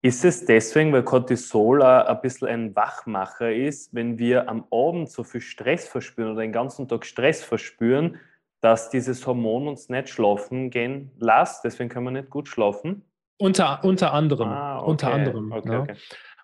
[0.02, 5.24] Ist es deswegen, weil Cortisol ein bisschen ein Wachmacher ist, wenn wir am Abend so
[5.24, 8.18] viel Stress verspüren oder den ganzen Tag Stress verspüren,
[8.62, 11.64] dass dieses Hormon uns nicht schlafen gehen lässt?
[11.64, 13.02] Deswegen können wir nicht gut schlafen?
[13.36, 14.48] Unter, unter anderem.
[14.48, 14.90] Ah, okay.
[14.90, 15.52] Unter anderem.
[15.52, 15.80] Okay, ja.
[15.80, 15.94] okay.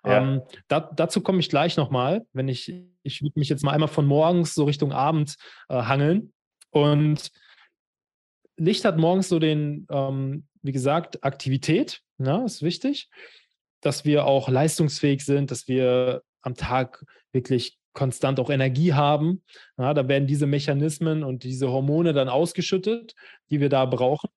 [0.05, 0.17] Ja.
[0.17, 3.89] Ähm, da, dazu komme ich gleich nochmal, wenn ich, ich würde mich jetzt mal einmal
[3.89, 5.35] von morgens so Richtung Abend
[5.69, 6.31] äh, hangeln.
[6.69, 7.31] Und
[8.55, 13.09] Licht hat morgens so den, ähm, wie gesagt, Aktivität, ja, ne, ist wichtig
[13.81, 19.43] dass wir auch leistungsfähig sind, dass wir am Tag wirklich konstant auch Energie haben.
[19.77, 23.15] Ja, da werden diese Mechanismen und diese Hormone dann ausgeschüttet,
[23.49, 24.29] die wir da brauchen.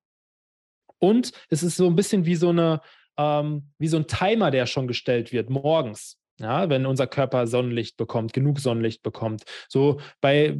[0.99, 2.81] Und es ist so ein bisschen wie so eine,
[3.19, 6.19] ähm, wie so ein Timer, der schon gestellt wird morgens.
[6.39, 9.45] Ja, wenn unser Körper Sonnenlicht bekommt, genug Sonnenlicht bekommt.
[9.69, 10.59] So bei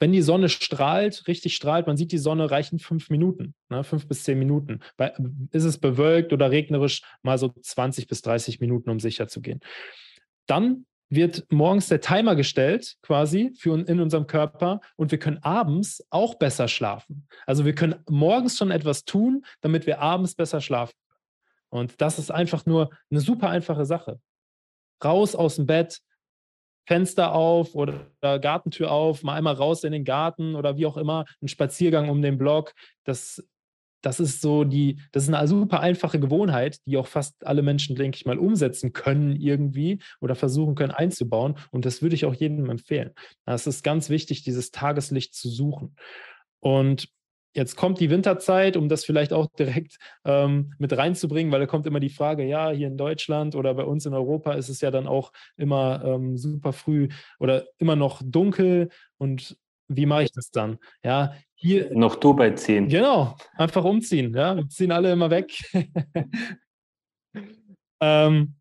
[0.00, 4.06] wenn die Sonne strahlt, richtig strahlt, man sieht die Sonne, reichen fünf Minuten, ne, fünf
[4.06, 4.80] bis zehn Minuten.
[4.96, 5.12] Bei,
[5.50, 9.60] ist es bewölkt oder regnerisch, mal so 20 bis 30 Minuten, um sicher zu gehen.
[10.46, 16.04] Dann wird morgens der Timer gestellt, quasi für in unserem Körper, und wir können abends
[16.10, 17.26] auch besser schlafen.
[17.46, 20.94] Also wir können morgens schon etwas tun, damit wir abends besser schlafen.
[21.70, 24.20] Und das ist einfach nur eine super einfache Sache.
[25.02, 26.00] Raus aus dem Bett,
[26.88, 31.26] Fenster auf oder Gartentür auf, mal einmal raus in den Garten oder wie auch immer,
[31.42, 32.72] ein Spaziergang um den Block.
[33.04, 33.46] Das,
[34.00, 37.94] das ist so die, das ist eine super einfache Gewohnheit, die auch fast alle Menschen,
[37.94, 41.56] denke ich mal, umsetzen können irgendwie oder versuchen können einzubauen.
[41.72, 43.10] Und das würde ich auch jedem empfehlen.
[43.44, 45.94] Es ist ganz wichtig, dieses Tageslicht zu suchen.
[46.60, 47.10] Und
[47.58, 51.88] Jetzt kommt die Winterzeit, um das vielleicht auch direkt ähm, mit reinzubringen, weil da kommt
[51.88, 54.92] immer die Frage, ja, hier in Deutschland oder bei uns in Europa ist es ja
[54.92, 57.08] dann auch immer ähm, super früh
[57.40, 60.78] oder immer noch dunkel und wie mache ich das dann?
[61.02, 61.92] Ja, hier.
[61.92, 62.88] Noch Dubai ziehen.
[62.88, 64.32] Genau, einfach umziehen.
[64.36, 65.52] Ja, wir ziehen alle immer weg.
[68.00, 68.54] ähm,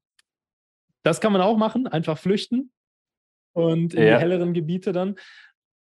[1.04, 2.72] das kann man auch machen, einfach flüchten
[3.54, 4.16] und in ja.
[4.16, 5.18] die helleren Gebiete dann.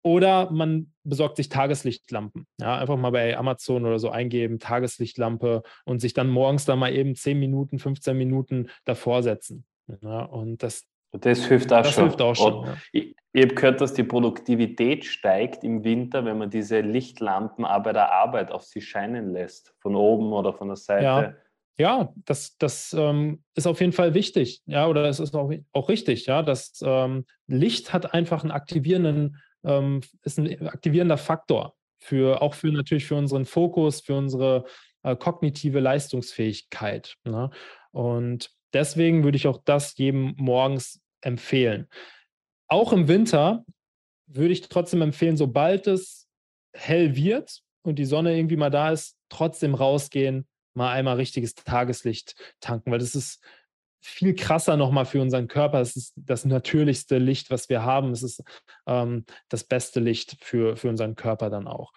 [0.04, 2.46] Oder man besorgt sich Tageslichtlampen.
[2.60, 6.92] Ja, einfach mal bei Amazon oder so eingeben, Tageslichtlampe und sich dann morgens da mal
[6.92, 9.64] eben 10 Minuten, 15 Minuten davor setzen.
[10.02, 12.04] Ja, und das, das hilft auch das schon.
[12.04, 12.76] Hilft auch schon ja.
[12.92, 17.82] Ich, ich habe gehört, dass die Produktivität steigt im Winter, wenn man diese Lichtlampen auch
[17.82, 21.04] bei der Arbeit auf sich scheinen lässt, von oben oder von der Seite.
[21.04, 21.34] Ja.
[21.76, 25.88] Ja, das, das ähm, ist auf jeden Fall wichtig, ja, oder es ist auch, auch
[25.88, 26.42] richtig, ja.
[26.42, 32.70] Das ähm, Licht hat einfach einen aktivierenden ähm, ist ein aktivierender Faktor für auch für
[32.70, 34.66] natürlich für unseren Fokus, für unsere
[35.02, 37.16] äh, kognitive Leistungsfähigkeit.
[37.24, 37.50] Ne?
[37.92, 41.88] Und deswegen würde ich auch das jedem morgens empfehlen.
[42.68, 43.64] Auch im Winter
[44.26, 46.28] würde ich trotzdem empfehlen, sobald es
[46.74, 52.34] hell wird und die Sonne irgendwie mal da ist, trotzdem rausgehen, mal einmal richtiges Tageslicht
[52.60, 53.42] tanken, weil das ist
[54.04, 55.80] viel krasser nochmal für unseren Körper.
[55.80, 58.10] Es ist das natürlichste Licht, was wir haben.
[58.10, 58.42] Es ist
[58.86, 61.92] ähm, das beste Licht für, für unseren Körper dann auch.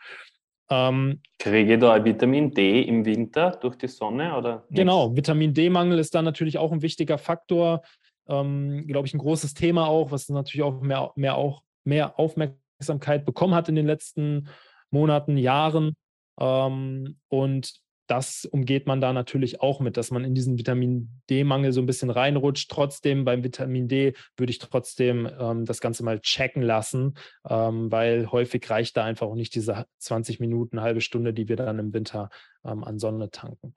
[0.69, 4.35] Ähm, Kriege ich da Vitamin D im Winter durch die Sonne?
[4.35, 7.81] Oder genau, Vitamin D-Mangel ist dann natürlich auch ein wichtiger Faktor.
[8.27, 12.61] Ähm, Glaube ich, ein großes Thema auch, was natürlich auch mehr, mehr, auch mehr Aufmerksamkeit
[12.77, 14.47] Aufmerksamkeit bekommen hat in den letzten
[14.91, 15.95] Monaten, Jahren.
[16.39, 17.73] Ähm, und
[18.07, 21.85] das umgeht man da natürlich auch mit, dass man in diesen Vitamin D-Mangel so ein
[21.85, 22.71] bisschen reinrutscht.
[22.71, 27.15] Trotzdem beim Vitamin D würde ich trotzdem ähm, das Ganze mal checken lassen,
[27.47, 31.57] ähm, weil häufig reicht da einfach auch nicht diese 20 Minuten, halbe Stunde, die wir
[31.57, 32.29] dann im Winter
[32.63, 33.73] ähm, an Sonne tanken.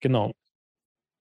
[0.00, 0.32] Genau.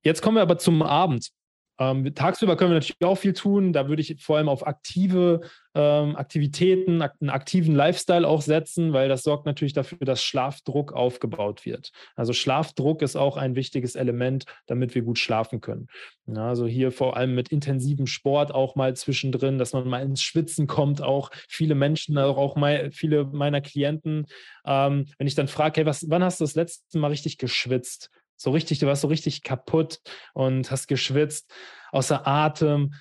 [0.04, 1.32] Jetzt kommen wir aber zum Abend.
[1.80, 3.72] Ähm, tagsüber können wir natürlich auch viel tun.
[3.72, 5.42] Da würde ich vor allem auf aktive
[5.74, 11.65] ähm, Aktivitäten, einen aktiven Lifestyle auch setzen, weil das sorgt natürlich dafür, dass Schlafdruck aufgebaut
[11.65, 11.92] wird.
[12.15, 15.88] Also Schlafdruck ist auch ein wichtiges Element, damit wir gut schlafen können.
[16.28, 20.22] Ja, also hier vor allem mit intensivem Sport auch mal zwischendrin, dass man mal ins
[20.22, 21.02] Schwitzen kommt.
[21.02, 24.26] Auch viele Menschen, auch, auch mal, viele meiner Klienten,
[24.65, 28.10] ähm, wenn ich dann frage, hey, was, wann hast du das letzte Mal richtig geschwitzt?
[28.39, 29.99] So richtig, du warst so richtig kaputt
[30.34, 31.52] und hast geschwitzt,
[31.91, 32.93] außer Atem.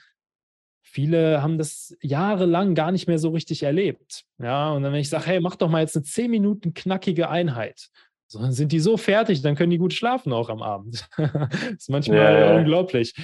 [0.82, 4.24] Viele haben das jahrelang gar nicht mehr so richtig erlebt.
[4.38, 7.28] Ja, und dann, wenn ich sage, hey, mach doch mal jetzt eine 10 Minuten knackige
[7.28, 7.88] Einheit,
[8.26, 11.08] so, dann sind die so fertig, dann können die gut schlafen auch am Abend.
[11.16, 12.56] das ist manchmal ja.
[12.56, 13.14] unglaublich.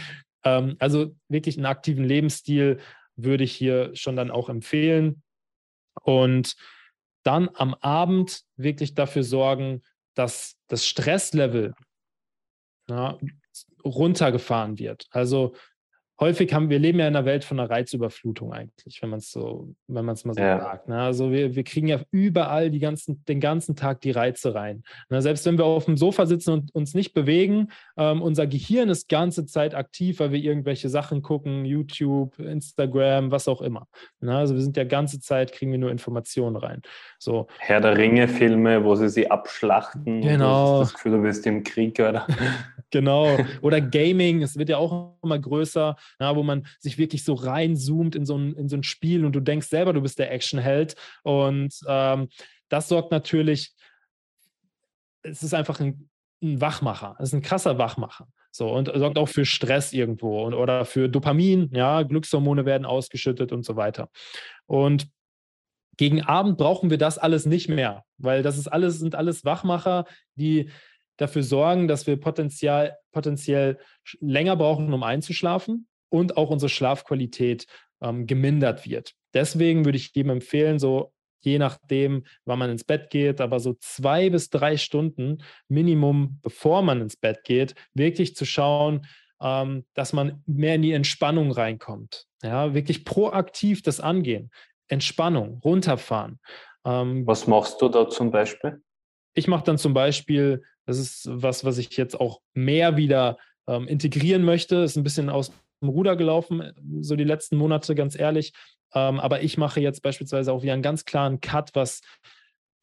[0.44, 2.78] Ähm, also wirklich einen aktiven Lebensstil
[3.16, 5.22] würde ich hier schon dann auch empfehlen.
[6.00, 6.54] Und
[7.24, 9.82] dann am Abend wirklich dafür sorgen,
[10.14, 11.74] dass das Stresslevel
[12.88, 13.18] ja,
[13.84, 15.06] runtergefahren wird.
[15.10, 15.54] Also
[16.20, 19.32] häufig haben wir leben ja in einer Welt von einer Reizüberflutung eigentlich, wenn man es
[19.32, 20.60] so, wenn man es mal so ja.
[20.60, 20.88] sagt.
[20.88, 21.00] Ne?
[21.00, 24.84] Also wir, wir kriegen ja überall die ganzen, den ganzen Tag die Reize rein.
[25.10, 25.22] Ne?
[25.22, 29.08] Selbst wenn wir auf dem Sofa sitzen und uns nicht bewegen, ähm, unser Gehirn ist
[29.08, 33.88] ganze Zeit aktiv, weil wir irgendwelche Sachen gucken, YouTube, Instagram, was auch immer.
[34.20, 34.36] Ne?
[34.36, 36.82] Also wir sind ja ganze Zeit, kriegen wir nur Informationen rein.
[37.18, 37.48] So.
[37.58, 40.20] Herr der Ringe-Filme, wo sie sie abschlachten.
[40.20, 40.80] Genau.
[40.80, 42.26] das Gefühl, du bist im Krieg, oder?
[42.90, 43.36] genau.
[43.62, 48.14] Oder Gaming, es wird ja auch immer größer ja, wo man sich wirklich so reinzoomt
[48.14, 50.94] in so, ein, in so ein Spiel und du denkst selber, du bist der Actionheld.
[51.22, 52.28] Und ähm,
[52.68, 53.72] das sorgt natürlich,
[55.22, 56.08] es ist einfach ein,
[56.42, 58.28] ein Wachmacher, es ist ein krasser Wachmacher.
[58.50, 63.50] So, und sorgt auch für Stress irgendwo und, oder für Dopamin, ja, Glückshormone werden ausgeschüttet
[63.50, 64.10] und so weiter.
[64.66, 65.08] Und
[65.96, 70.04] gegen Abend brauchen wir das alles nicht mehr, weil das ist alles, sind alles Wachmacher,
[70.36, 70.70] die
[71.16, 73.78] dafür sorgen, dass wir potenziell, potenziell
[74.20, 77.66] länger brauchen, um einzuschlafen und auch unsere Schlafqualität
[78.00, 79.14] ähm, gemindert wird.
[79.34, 83.74] Deswegen würde ich jedem empfehlen, so je nachdem, wann man ins Bett geht, aber so
[83.80, 89.06] zwei bis drei Stunden Minimum, bevor man ins Bett geht, wirklich zu schauen,
[89.42, 92.26] ähm, dass man mehr in die Entspannung reinkommt.
[92.42, 94.50] Ja, wirklich proaktiv das angehen.
[94.86, 96.38] Entspannung, runterfahren.
[96.84, 98.80] Ähm, was machst du da zum Beispiel?
[99.34, 103.88] Ich mache dann zum Beispiel, das ist was, was ich jetzt auch mehr wieder ähm,
[103.88, 105.50] integrieren möchte, ist ein bisschen aus
[105.84, 108.52] dem Ruder gelaufen, so die letzten Monate, ganz ehrlich.
[108.94, 112.00] Ähm, aber ich mache jetzt beispielsweise auch wieder einen ganz klaren Cut, was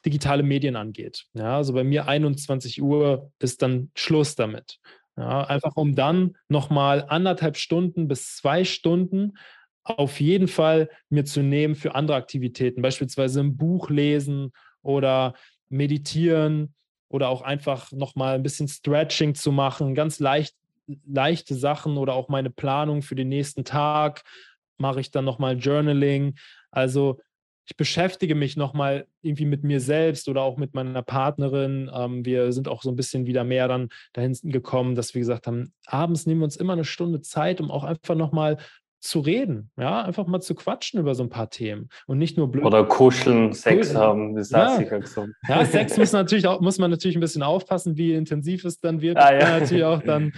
[0.04, 1.24] digitale Medien angeht.
[1.34, 4.78] Ja, also bei mir 21 Uhr ist dann Schluss damit.
[5.16, 9.34] Ja, einfach um dann nochmal anderthalb Stunden bis zwei Stunden
[9.84, 15.34] auf jeden Fall mir zu nehmen für andere Aktivitäten, beispielsweise ein Buch lesen oder
[15.68, 16.74] meditieren
[17.08, 20.54] oder auch einfach nochmal ein bisschen Stretching zu machen, ganz leicht
[21.06, 24.22] leichte Sachen oder auch meine Planung für den nächsten Tag
[24.78, 26.34] mache ich dann nochmal Journaling.
[26.70, 27.20] Also
[27.64, 31.90] ich beschäftige mich nochmal irgendwie mit mir selbst oder auch mit meiner Partnerin.
[31.94, 35.46] Ähm, wir sind auch so ein bisschen wieder mehr dann dahin gekommen, dass wir gesagt
[35.46, 38.58] haben, abends nehmen wir uns immer eine Stunde Zeit, um auch einfach nochmal
[39.02, 42.48] zu reden, ja, einfach mal zu quatschen über so ein paar Themen und nicht nur
[42.50, 42.64] blöd.
[42.64, 43.96] Oder kuscheln, Sex cool.
[43.96, 44.76] haben, das ja.
[44.76, 45.34] sicher gesund.
[45.48, 49.00] Ja, Sex muss, natürlich auch, muss man natürlich ein bisschen aufpassen, wie intensiv es dann
[49.00, 49.18] wird.
[49.18, 49.38] Ah, ja.
[49.40, 50.32] kann natürlich auch dann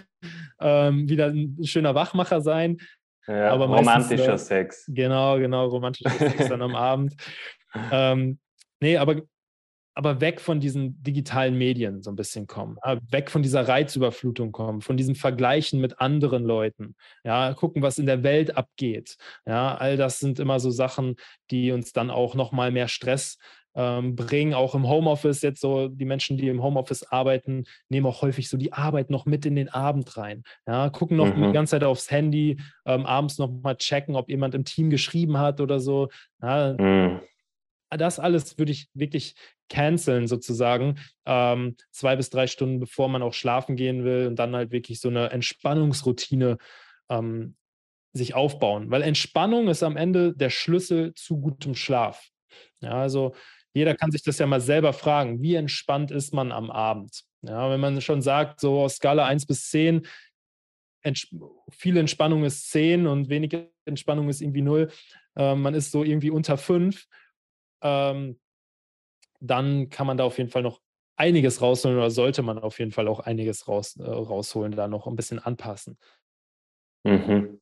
[0.61, 2.79] ähm, wieder ein schöner Wachmacher sein.
[3.27, 4.85] Ja, aber romantischer meistens, Sex.
[4.88, 7.14] Genau, genau, romantischer Sex dann am Abend.
[7.92, 8.38] Ähm,
[8.81, 9.22] nee, aber
[9.94, 12.76] aber weg von diesen digitalen Medien so ein bisschen kommen,
[13.11, 18.07] weg von dieser Reizüberflutung kommen, von diesem Vergleichen mit anderen Leuten, ja, gucken, was in
[18.07, 19.16] der Welt abgeht.
[19.46, 21.16] Ja, all das sind immer so Sachen,
[21.50, 23.38] die uns dann auch nochmal mehr Stress
[23.76, 28.22] ähm, bringen, auch im Homeoffice jetzt so, die Menschen, die im Homeoffice arbeiten, nehmen auch
[28.22, 30.42] häufig so die Arbeit noch mit in den Abend rein.
[30.66, 31.46] Ja, gucken noch mhm.
[31.46, 35.38] die ganze Zeit aufs Handy, ähm, abends noch mal checken, ob jemand im Team geschrieben
[35.38, 36.09] hat oder so.
[36.40, 37.20] Ja, mhm
[37.96, 39.35] das alles würde ich wirklich
[39.68, 44.54] canceln sozusagen, ähm, zwei bis drei Stunden bevor man auch schlafen gehen will und dann
[44.54, 46.59] halt wirklich so eine Entspannungsroutine
[47.09, 47.57] ähm,
[48.12, 48.90] sich aufbauen.
[48.90, 52.28] Weil Entspannung ist am Ende der Schlüssel zu gutem Schlaf.
[52.80, 53.35] Ja, also
[53.74, 57.24] jeder kann sich das ja mal selber fragen, wie entspannt ist man am Abend?
[57.42, 60.07] Ja, wenn man schon sagt, so aus Skala 1 bis 10,
[61.02, 61.28] Ents
[61.70, 63.54] viel Entspannung ist 10 und wenig
[63.85, 64.90] Entspannung ist irgendwie 0,
[65.37, 67.07] äh, man ist so irgendwie unter 5,
[67.85, 68.40] ähm,
[69.40, 70.81] dann kann man da auf jeden Fall noch
[71.16, 75.07] einiges rausholen oder sollte man auf jeden Fall auch einiges raus, äh, rausholen, da noch
[75.07, 75.99] ein bisschen anpassen.
[77.05, 77.61] Mhm.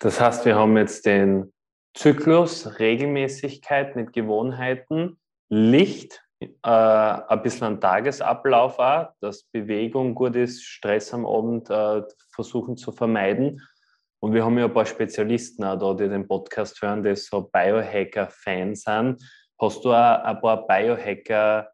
[0.00, 1.52] Das heißt, wir haben jetzt den
[1.94, 5.18] Zyklus, Regelmäßigkeit mit Gewohnheiten,
[5.48, 12.02] Licht, äh, ein bisschen ein Tagesablauf auch, dass Bewegung gut ist, Stress am Abend äh,
[12.30, 13.60] versuchen zu vermeiden.
[14.20, 17.42] Und wir haben ja ein paar Spezialisten auch da, die den Podcast hören, die so
[17.42, 19.22] Biohacker-Fans sind.
[19.60, 21.72] Hast du auch ein paar Biohacker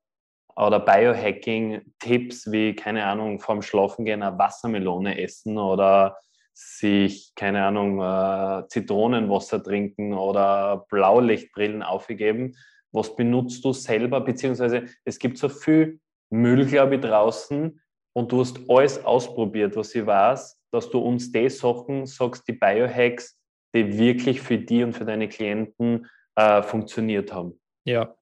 [0.57, 6.17] oder Biohacking-Tipps wie, keine Ahnung, vorm Schlafengehen eine Wassermelone essen oder
[6.55, 12.57] sich, keine Ahnung, äh, Zitronenwasser trinken oder Blaulichtbrillen aufgegeben?
[12.93, 14.21] Was benutzt du selber?
[14.21, 17.81] Beziehungsweise es gibt so viel Müll, glaube ich, draußen
[18.15, 22.53] und du hast alles ausprobiert, was ich weiß, dass du uns die Sachen sagst, die
[22.53, 23.39] Biohacks,
[23.75, 27.61] die wirklich für die und für deine Klienten äh, funktioniert haben.
[27.85, 28.15] Ja,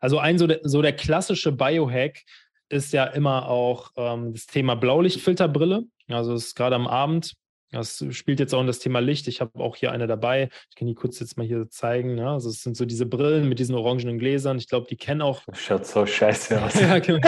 [0.00, 2.22] also ein so der, so der klassische Biohack
[2.68, 5.84] ist ja immer auch ähm, das Thema Blaulichtfilterbrille.
[6.08, 7.34] Also es ist gerade am Abend
[7.72, 9.28] das spielt jetzt auch in das Thema Licht.
[9.28, 10.48] Ich habe auch hier eine dabei.
[10.70, 12.16] Ich kann die kurz jetzt mal hier zeigen.
[12.16, 12.28] Ne?
[12.28, 14.58] Also es sind so diese Brillen mit diesen orangenen Gläsern.
[14.58, 15.42] Ich glaube, die kennen auch.
[15.46, 16.74] Das schaut so scheiße aus.
[16.80, 17.20] ja, genau.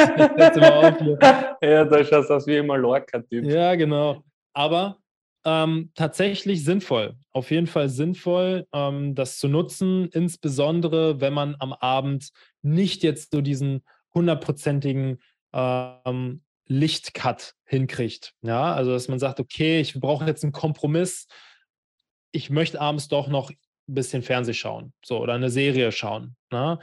[1.62, 3.44] ja, da schaut aus wie ein Mallorca-Typ.
[3.44, 4.22] Ja, genau.
[4.52, 4.98] Aber
[5.44, 7.16] ähm, tatsächlich sinnvoll.
[7.32, 12.30] Auf jeden Fall sinnvoll, ähm, das zu nutzen, insbesondere wenn man am Abend
[12.62, 13.82] nicht jetzt so diesen
[14.14, 15.20] hundertprozentigen
[15.52, 18.34] ähm, Lichtcut hinkriegt.
[18.42, 21.26] Ja, also dass man sagt, okay, ich brauche jetzt einen Kompromiss.
[22.30, 23.56] Ich möchte abends doch noch ein
[23.94, 26.36] bisschen Fernseh schauen, so oder eine Serie schauen.
[26.50, 26.78] Ne?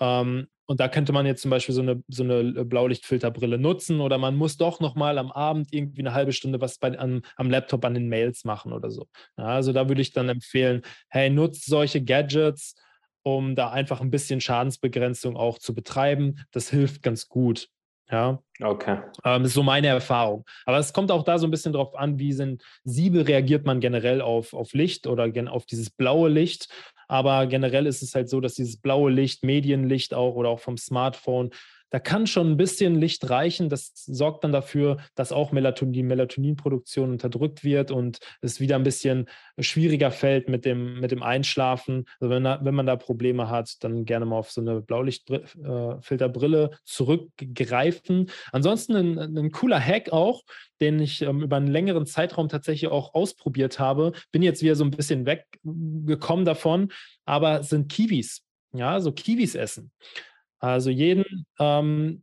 [0.00, 4.18] Ähm, und da könnte man jetzt zum Beispiel so eine, so eine Blaulichtfilterbrille nutzen oder
[4.18, 7.50] man muss doch noch mal am Abend irgendwie eine halbe Stunde was bei, am, am
[7.50, 9.08] Laptop an den Mails machen oder so.
[9.36, 12.76] Ja, also da würde ich dann empfehlen, hey, nutzt solche Gadgets,
[13.22, 16.44] um da einfach ein bisschen Schadensbegrenzung auch zu betreiben.
[16.52, 17.68] Das hilft ganz gut.
[18.10, 18.40] Ja.
[18.60, 18.98] Okay.
[19.24, 20.44] Ähm, ist so meine Erfahrung.
[20.66, 24.20] Aber es kommt auch da so ein bisschen drauf an, wie sensibel reagiert man generell
[24.20, 26.68] auf, auf Licht oder auf dieses blaue Licht.
[27.10, 30.76] Aber generell ist es halt so, dass dieses blaue Licht, Medienlicht auch oder auch vom
[30.76, 31.50] Smartphone
[31.90, 33.68] da kann schon ein bisschen Licht reichen.
[33.68, 38.84] Das sorgt dann dafür, dass auch Melatonin, die Melatoninproduktion unterdrückt wird und es wieder ein
[38.84, 42.04] bisschen schwieriger fällt mit dem, mit dem Einschlafen.
[42.20, 48.30] Also wenn, wenn man da Probleme hat, dann gerne mal auf so eine Blaulichtfilterbrille zurückgreifen.
[48.52, 50.42] Ansonsten ein, ein cooler Hack auch,
[50.80, 54.12] den ich ähm, über einen längeren Zeitraum tatsächlich auch ausprobiert habe.
[54.32, 56.92] Bin jetzt wieder so ein bisschen weggekommen davon,
[57.24, 58.42] aber sind Kiwis.
[58.72, 59.90] Ja, so Kiwis essen.
[60.60, 62.22] Also jeden ähm,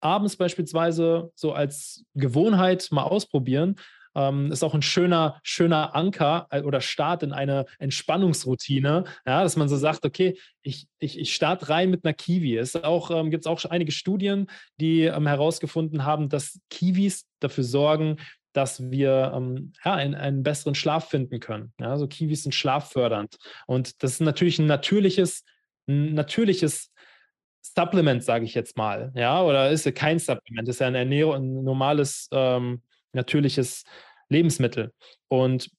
[0.00, 3.76] abends beispielsweise so als Gewohnheit mal ausprobieren.
[4.14, 9.56] Ähm, ist auch ein schöner, schöner Anker äh, oder Start in eine Entspannungsroutine, ja, dass
[9.56, 12.56] man so sagt, okay, ich, ich, ich starte rein mit einer Kiwi.
[12.56, 14.48] Es ähm, gibt auch einige Studien,
[14.80, 18.16] die ähm, herausgefunden haben, dass Kiwis dafür sorgen,
[18.54, 21.72] dass wir ähm, ja, einen, einen, besseren Schlaf finden können.
[21.78, 23.36] Ja, also Kiwis sind schlaffördernd.
[23.66, 25.44] Und das ist natürlich ein natürliches,
[25.86, 26.92] ein natürliches
[27.76, 31.34] Supplement, sage ich jetzt mal, ja, oder ist ja kein Supplement, ist ja ein Ernährung,
[31.34, 33.84] ein normales, ähm, natürliches
[34.28, 34.92] Lebensmittel.
[35.28, 35.70] Und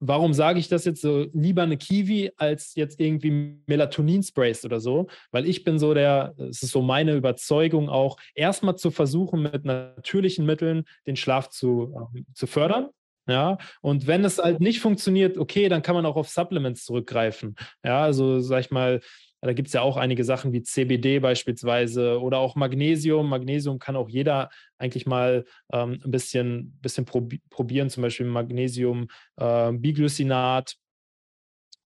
[0.00, 1.26] warum sage ich das jetzt so?
[1.32, 6.62] Lieber eine Kiwi als jetzt irgendwie Melatonin-Sprays oder so, weil ich bin so der, es
[6.62, 12.22] ist so meine Überzeugung auch, erstmal zu versuchen, mit natürlichen Mitteln den Schlaf zu, äh,
[12.34, 12.90] zu fördern.
[13.28, 17.56] Ja, und wenn es halt nicht funktioniert, okay, dann kann man auch auf Supplements zurückgreifen.
[17.84, 19.00] Ja, also sag ich mal,
[19.46, 23.28] da gibt es ja auch einige Sachen wie CBD beispielsweise oder auch Magnesium.
[23.28, 29.08] Magnesium kann auch jeder eigentlich mal ähm, ein bisschen, bisschen probi probieren, zum Beispiel Magnesium
[29.36, 30.76] äh, Biglycinat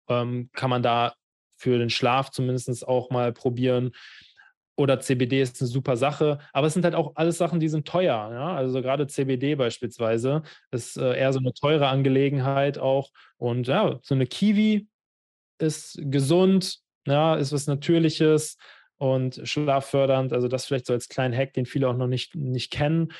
[0.08, 1.14] ähm, kann man da
[1.56, 3.92] für den Schlaf zumindest auch mal probieren.
[4.76, 7.86] Oder CBD ist eine super Sache, aber es sind halt auch alles Sachen, die sind
[7.86, 8.30] teuer.
[8.32, 8.54] Ja?
[8.54, 13.10] Also gerade CBD beispielsweise ist äh, eher so eine teure Angelegenheit auch.
[13.36, 14.88] Und ja, so eine Kiwi
[15.58, 18.56] ist gesund, ja, ist was Natürliches
[18.98, 20.32] und schlaffördernd.
[20.32, 23.12] Also das vielleicht so als kleinen Hack, den viele auch noch nicht, nicht kennen.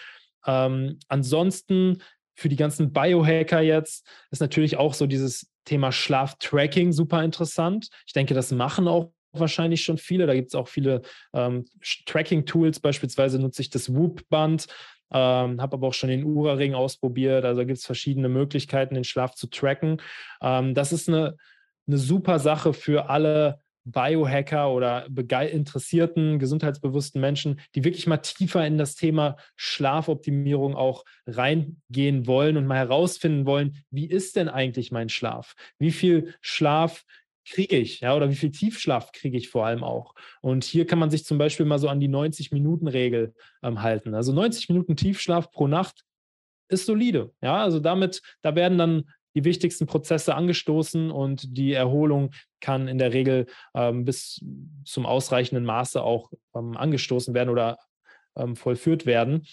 [0.46, 2.02] Ähm, ansonsten
[2.34, 7.88] für die ganzen Biohacker jetzt ist natürlich auch so dieses Thema Schlaftracking super interessant.
[8.06, 10.26] Ich denke, das machen auch wahrscheinlich schon viele.
[10.26, 11.02] Da gibt es auch viele
[11.32, 11.66] ähm,
[12.06, 12.80] Tracking-Tools.
[12.80, 14.66] Beispielsweise nutze ich das Whoop-Band.
[15.12, 17.44] Ähm, habe aber auch schon den Ura-Ring ausprobiert.
[17.44, 20.00] Also gibt es verschiedene Möglichkeiten, den Schlaf zu tracken.
[20.40, 21.36] Ähm, das ist eine,
[21.86, 28.78] eine super Sache für alle Biohacker oder interessierten, gesundheitsbewussten Menschen, die wirklich mal tiefer in
[28.78, 35.08] das Thema Schlafoptimierung auch reingehen wollen und mal herausfinden wollen, wie ist denn eigentlich mein
[35.08, 35.54] Schlaf?
[35.78, 37.04] Wie viel Schlaf
[37.48, 40.14] kriege ich, ja, oder wie viel Tiefschlaf kriege ich vor allem auch.
[40.40, 44.14] Und hier kann man sich zum Beispiel mal so an die 90-Minuten-Regel ähm, halten.
[44.14, 46.04] Also 90 Minuten Tiefschlaf pro Nacht
[46.68, 47.32] ist solide.
[47.42, 52.98] Ja, also damit, da werden dann die wichtigsten Prozesse angestoßen und die Erholung kann in
[52.98, 54.44] der Regel ähm, bis
[54.84, 57.78] zum ausreichenden Maße auch ähm, angestoßen werden oder
[58.36, 59.46] ähm, vollführt werden.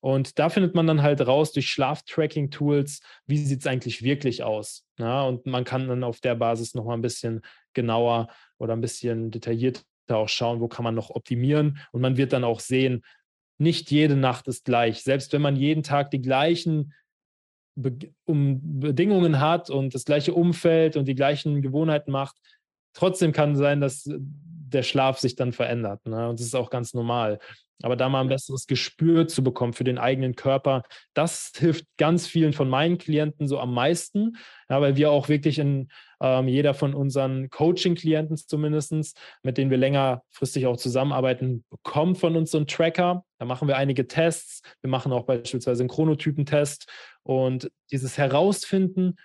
[0.00, 4.84] Und da findet man dann halt raus durch Schlaftracking-Tools, wie sieht es eigentlich wirklich aus.
[4.98, 7.40] Ja, und man kann dann auf der Basis nochmal ein bisschen
[7.72, 8.28] genauer
[8.58, 11.78] oder ein bisschen detaillierter auch schauen, wo kann man noch optimieren.
[11.90, 13.02] Und man wird dann auch sehen,
[13.56, 15.02] nicht jede Nacht ist gleich.
[15.02, 16.92] Selbst wenn man jeden Tag die gleichen
[17.76, 22.36] Be um Bedingungen hat und das gleiche Umfeld und die gleichen Gewohnheiten macht,
[22.92, 24.08] trotzdem kann sein, dass
[24.74, 26.04] der Schlaf sich dann verändert.
[26.06, 26.28] Ne?
[26.28, 27.38] Und das ist auch ganz normal.
[27.82, 32.26] Aber da mal ein besseres Gespür zu bekommen für den eigenen Körper, das hilft ganz
[32.26, 34.36] vielen von meinen Klienten so am meisten,
[34.70, 35.88] ja, weil wir auch wirklich in
[36.20, 42.52] ähm, jeder von unseren Coaching-Klienten zumindest, mit denen wir längerfristig auch zusammenarbeiten, bekommt von uns
[42.52, 43.24] so einen Tracker.
[43.38, 44.62] Da machen wir einige Tests.
[44.80, 46.86] Wir machen auch beispielsweise einen Chronotypentest
[47.24, 49.16] und dieses Herausfinden,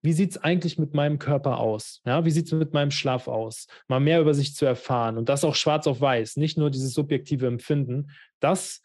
[0.00, 2.00] wie sieht es eigentlich mit meinem Körper aus?
[2.04, 3.68] Ja, wie sieht es mit meinem Schlaf aus?
[3.86, 6.94] Mal mehr über sich zu erfahren und das auch schwarz auf weiß, nicht nur dieses
[6.94, 8.10] subjektive Empfinden.
[8.40, 8.82] Das,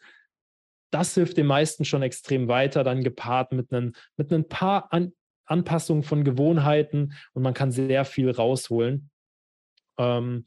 [0.90, 5.12] das hilft den meisten schon extrem weiter, dann gepaart mit einem mit ein paar An
[5.48, 9.10] Anpassungen von Gewohnheiten und man kann sehr viel rausholen.
[9.98, 10.44] Ähm,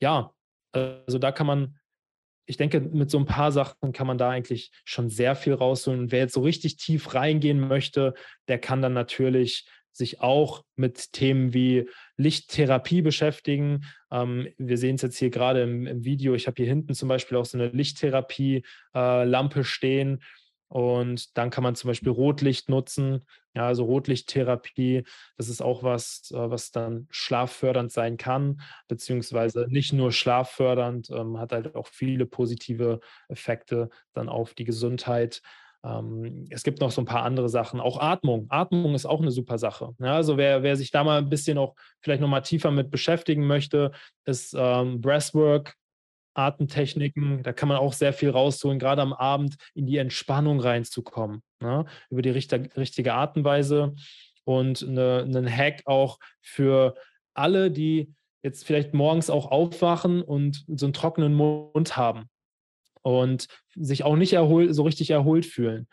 [0.00, 0.32] ja,
[0.72, 1.78] also da kann man,
[2.46, 6.00] ich denke, mit so ein paar Sachen kann man da eigentlich schon sehr viel rausholen.
[6.00, 8.14] Und wer jetzt so richtig tief reingehen möchte,
[8.48, 13.84] der kann dann natürlich sich auch mit Themen wie Lichttherapie beschäftigen.
[14.10, 16.34] Ähm, wir sehen es jetzt hier gerade im, im, Video.
[16.34, 20.22] Ich habe hier hinten zum Beispiel auch so eine Lichttherapie-Lampe äh, stehen.
[20.68, 23.26] Und dann kann man zum Beispiel Rotlicht nutzen.
[23.54, 25.04] Ja, also Rotlichttherapie,
[25.36, 31.38] das ist auch was, äh, was dann schlaffördernd sein kann, beziehungsweise nicht nur schlaffördernd, ähm,
[31.38, 35.40] hat halt auch viele positive Effekte dann auf die Gesundheit.
[35.84, 37.80] Ähm, es gibt noch so ein paar andere Sachen.
[37.80, 38.46] Auch Atmung.
[38.48, 39.94] Atmung ist auch eine super Sache.
[39.98, 43.46] Ja, also wer, wer sich da mal ein bisschen auch vielleicht nochmal tiefer mit beschäftigen
[43.46, 43.92] möchte,
[44.24, 45.76] ist ähm, Breathwork,
[46.36, 47.42] Atemtechniken.
[47.42, 51.42] Da kann man auch sehr viel rausholen, gerade am Abend in die Entspannung reinzukommen.
[51.60, 51.84] Ne?
[52.10, 53.94] Über die richtig, richtige Art und Weise.
[54.44, 56.94] Und eine, einen Hack auch für
[57.34, 62.28] alle, die jetzt vielleicht morgens auch aufwachen und so einen trockenen Mund haben
[63.02, 65.88] und sich auch nicht erhol so richtig erholt fühlen.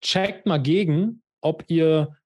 [0.00, 2.16] Checkt mal gegen, ob ihr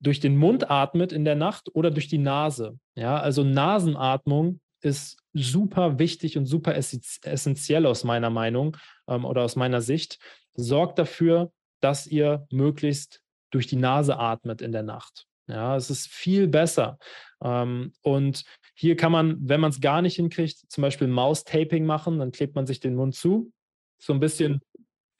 [0.00, 2.78] durch den Mund atmet in der Nacht oder durch die Nase.
[2.96, 8.76] Ja, also Nasenatmung ist super wichtig und super essentiell aus meiner Meinung
[9.08, 10.18] ähm, oder aus meiner Sicht.
[10.54, 15.26] Sorgt dafür, dass ihr möglichst durch die Nase atmet in der Nacht.
[15.46, 16.98] Ja, es ist viel besser.
[17.42, 22.18] Ähm, und hier kann man, wenn man es gar nicht hinkriegt, zum Beispiel Maustaping machen,
[22.18, 23.52] dann klebt man sich den Mund zu
[24.00, 24.60] so ein bisschen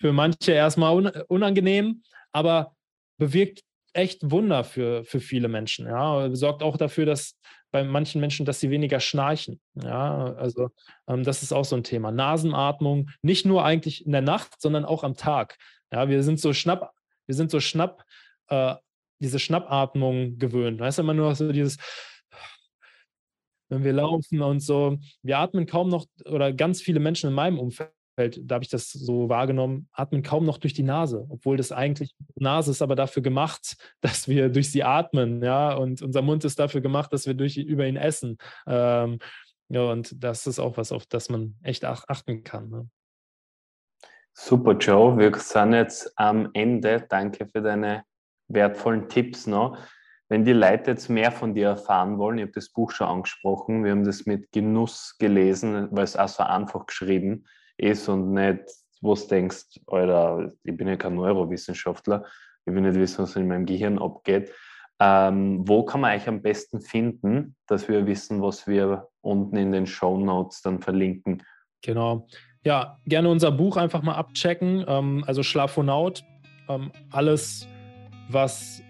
[0.01, 2.03] für manche erstmal unangenehm,
[2.33, 2.75] aber
[3.19, 3.61] bewirkt
[3.93, 5.87] echt Wunder für, für viele Menschen.
[5.87, 7.37] Ja, sorgt auch dafür, dass
[7.71, 9.61] bei manchen Menschen, dass sie weniger schnarchen.
[9.75, 10.71] Ja, also
[11.07, 12.11] ähm, das ist auch so ein Thema.
[12.11, 15.57] Nasenatmung, nicht nur eigentlich in der Nacht, sondern auch am Tag.
[15.93, 16.93] Ja, wir sind so schnapp,
[17.27, 18.05] wir sind so schnapp,
[18.49, 18.75] äh,
[19.21, 20.81] diese Schnappatmung gewöhnt.
[20.81, 21.77] Weißt du, immer nur so dieses,
[23.69, 24.99] wenn wir laufen und so.
[25.23, 27.93] Wir atmen kaum noch, oder ganz viele Menschen in meinem Umfeld
[28.29, 32.15] da habe ich das so wahrgenommen, atmen kaum noch durch die Nase, obwohl das eigentlich,
[32.35, 36.59] Nase ist aber dafür gemacht, dass wir durch sie atmen, ja, und unser Mund ist
[36.59, 38.39] dafür gemacht, dass wir durch, über ihn essen.
[38.67, 39.19] Ähm,
[39.69, 42.71] ja, und das ist auch was, auf das man echt achten kann.
[42.71, 42.89] Ne?
[44.33, 45.17] Super, Joe.
[45.17, 47.07] Wir sind jetzt am Ende.
[47.09, 48.03] Danke für deine
[48.49, 49.79] wertvollen Tipps noch.
[50.29, 53.85] Wenn die Leute jetzt mehr von dir erfahren wollen, ich habe das Buch schon angesprochen,
[53.85, 58.33] wir haben das mit Genuss gelesen, weil es auch so einfach geschrieben ist ist und
[58.33, 58.61] nicht,
[59.01, 62.25] wo du denkst, Alter, ich bin ja kein Neurowissenschaftler,
[62.67, 64.53] ich will nicht wissen, was in meinem Gehirn abgeht.
[65.03, 69.73] Ähm, wo kann man euch am besten finden, dass wir wissen, was wir unten in
[69.73, 71.43] den Show Notes dann verlinken?
[71.81, 72.27] Genau.
[72.65, 74.85] Ja, gerne unser Buch einfach mal abchecken.
[74.87, 76.23] Ähm, also Schlafonaut.
[76.69, 77.67] Ähm, alles,
[78.29, 78.83] was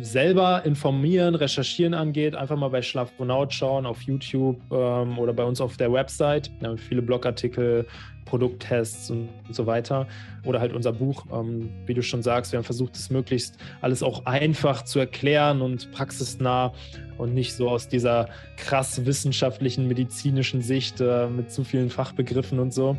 [0.00, 5.60] selber informieren, recherchieren angeht, einfach mal bei Schlafonaut schauen auf YouTube ähm, oder bei uns
[5.60, 6.50] auf der Website.
[6.60, 7.86] Wir haben viele Blogartikel,
[8.26, 10.06] Produkttests und so weiter.
[10.44, 14.02] Oder halt unser Buch, ähm, wie du schon sagst, wir haben versucht, es möglichst alles
[14.02, 16.74] auch einfach zu erklären und praxisnah
[17.16, 22.74] und nicht so aus dieser krass wissenschaftlichen, medizinischen Sicht äh, mit zu vielen Fachbegriffen und
[22.74, 22.98] so.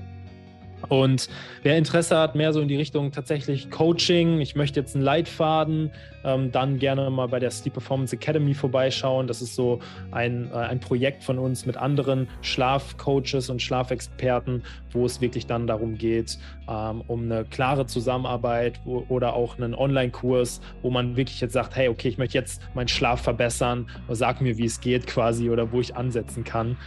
[0.90, 1.30] Und
[1.64, 5.92] wer Interesse hat, mehr so in die Richtung tatsächlich Coaching, ich möchte jetzt einen Leitfaden,
[6.24, 9.28] ähm, dann gerne mal bei der Sleep Performance Academy vorbeischauen.
[9.28, 9.80] Das ist so
[10.12, 15.68] ein, äh, ein Projekt von uns mit anderen Schlafcoaches und Schlafexperten, wo es wirklich dann
[15.68, 16.38] darum geht,
[16.70, 21.76] ähm, um eine klare Zusammenarbeit wo, oder auch einen Online-Kurs, wo man wirklich jetzt sagt,
[21.76, 25.72] hey, okay, ich möchte jetzt meinen Schlaf verbessern, sag mir, wie es geht quasi oder
[25.72, 26.78] wo ich ansetzen kann.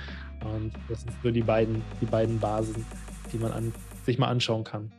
[0.54, 2.86] Und das sind so die beiden, die beiden Basen,
[3.32, 3.72] die man an,
[4.04, 4.92] sich mal anschauen kann.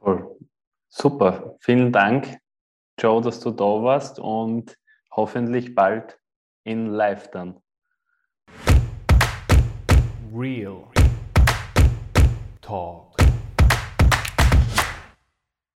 [0.00, 0.36] Cool.
[0.88, 1.56] Super.
[1.60, 2.38] Vielen Dank,
[2.98, 4.76] Joe, dass du da warst und
[5.10, 6.18] hoffentlich bald
[6.64, 7.60] in live dann.
[10.34, 10.84] Real
[12.60, 13.07] Talk.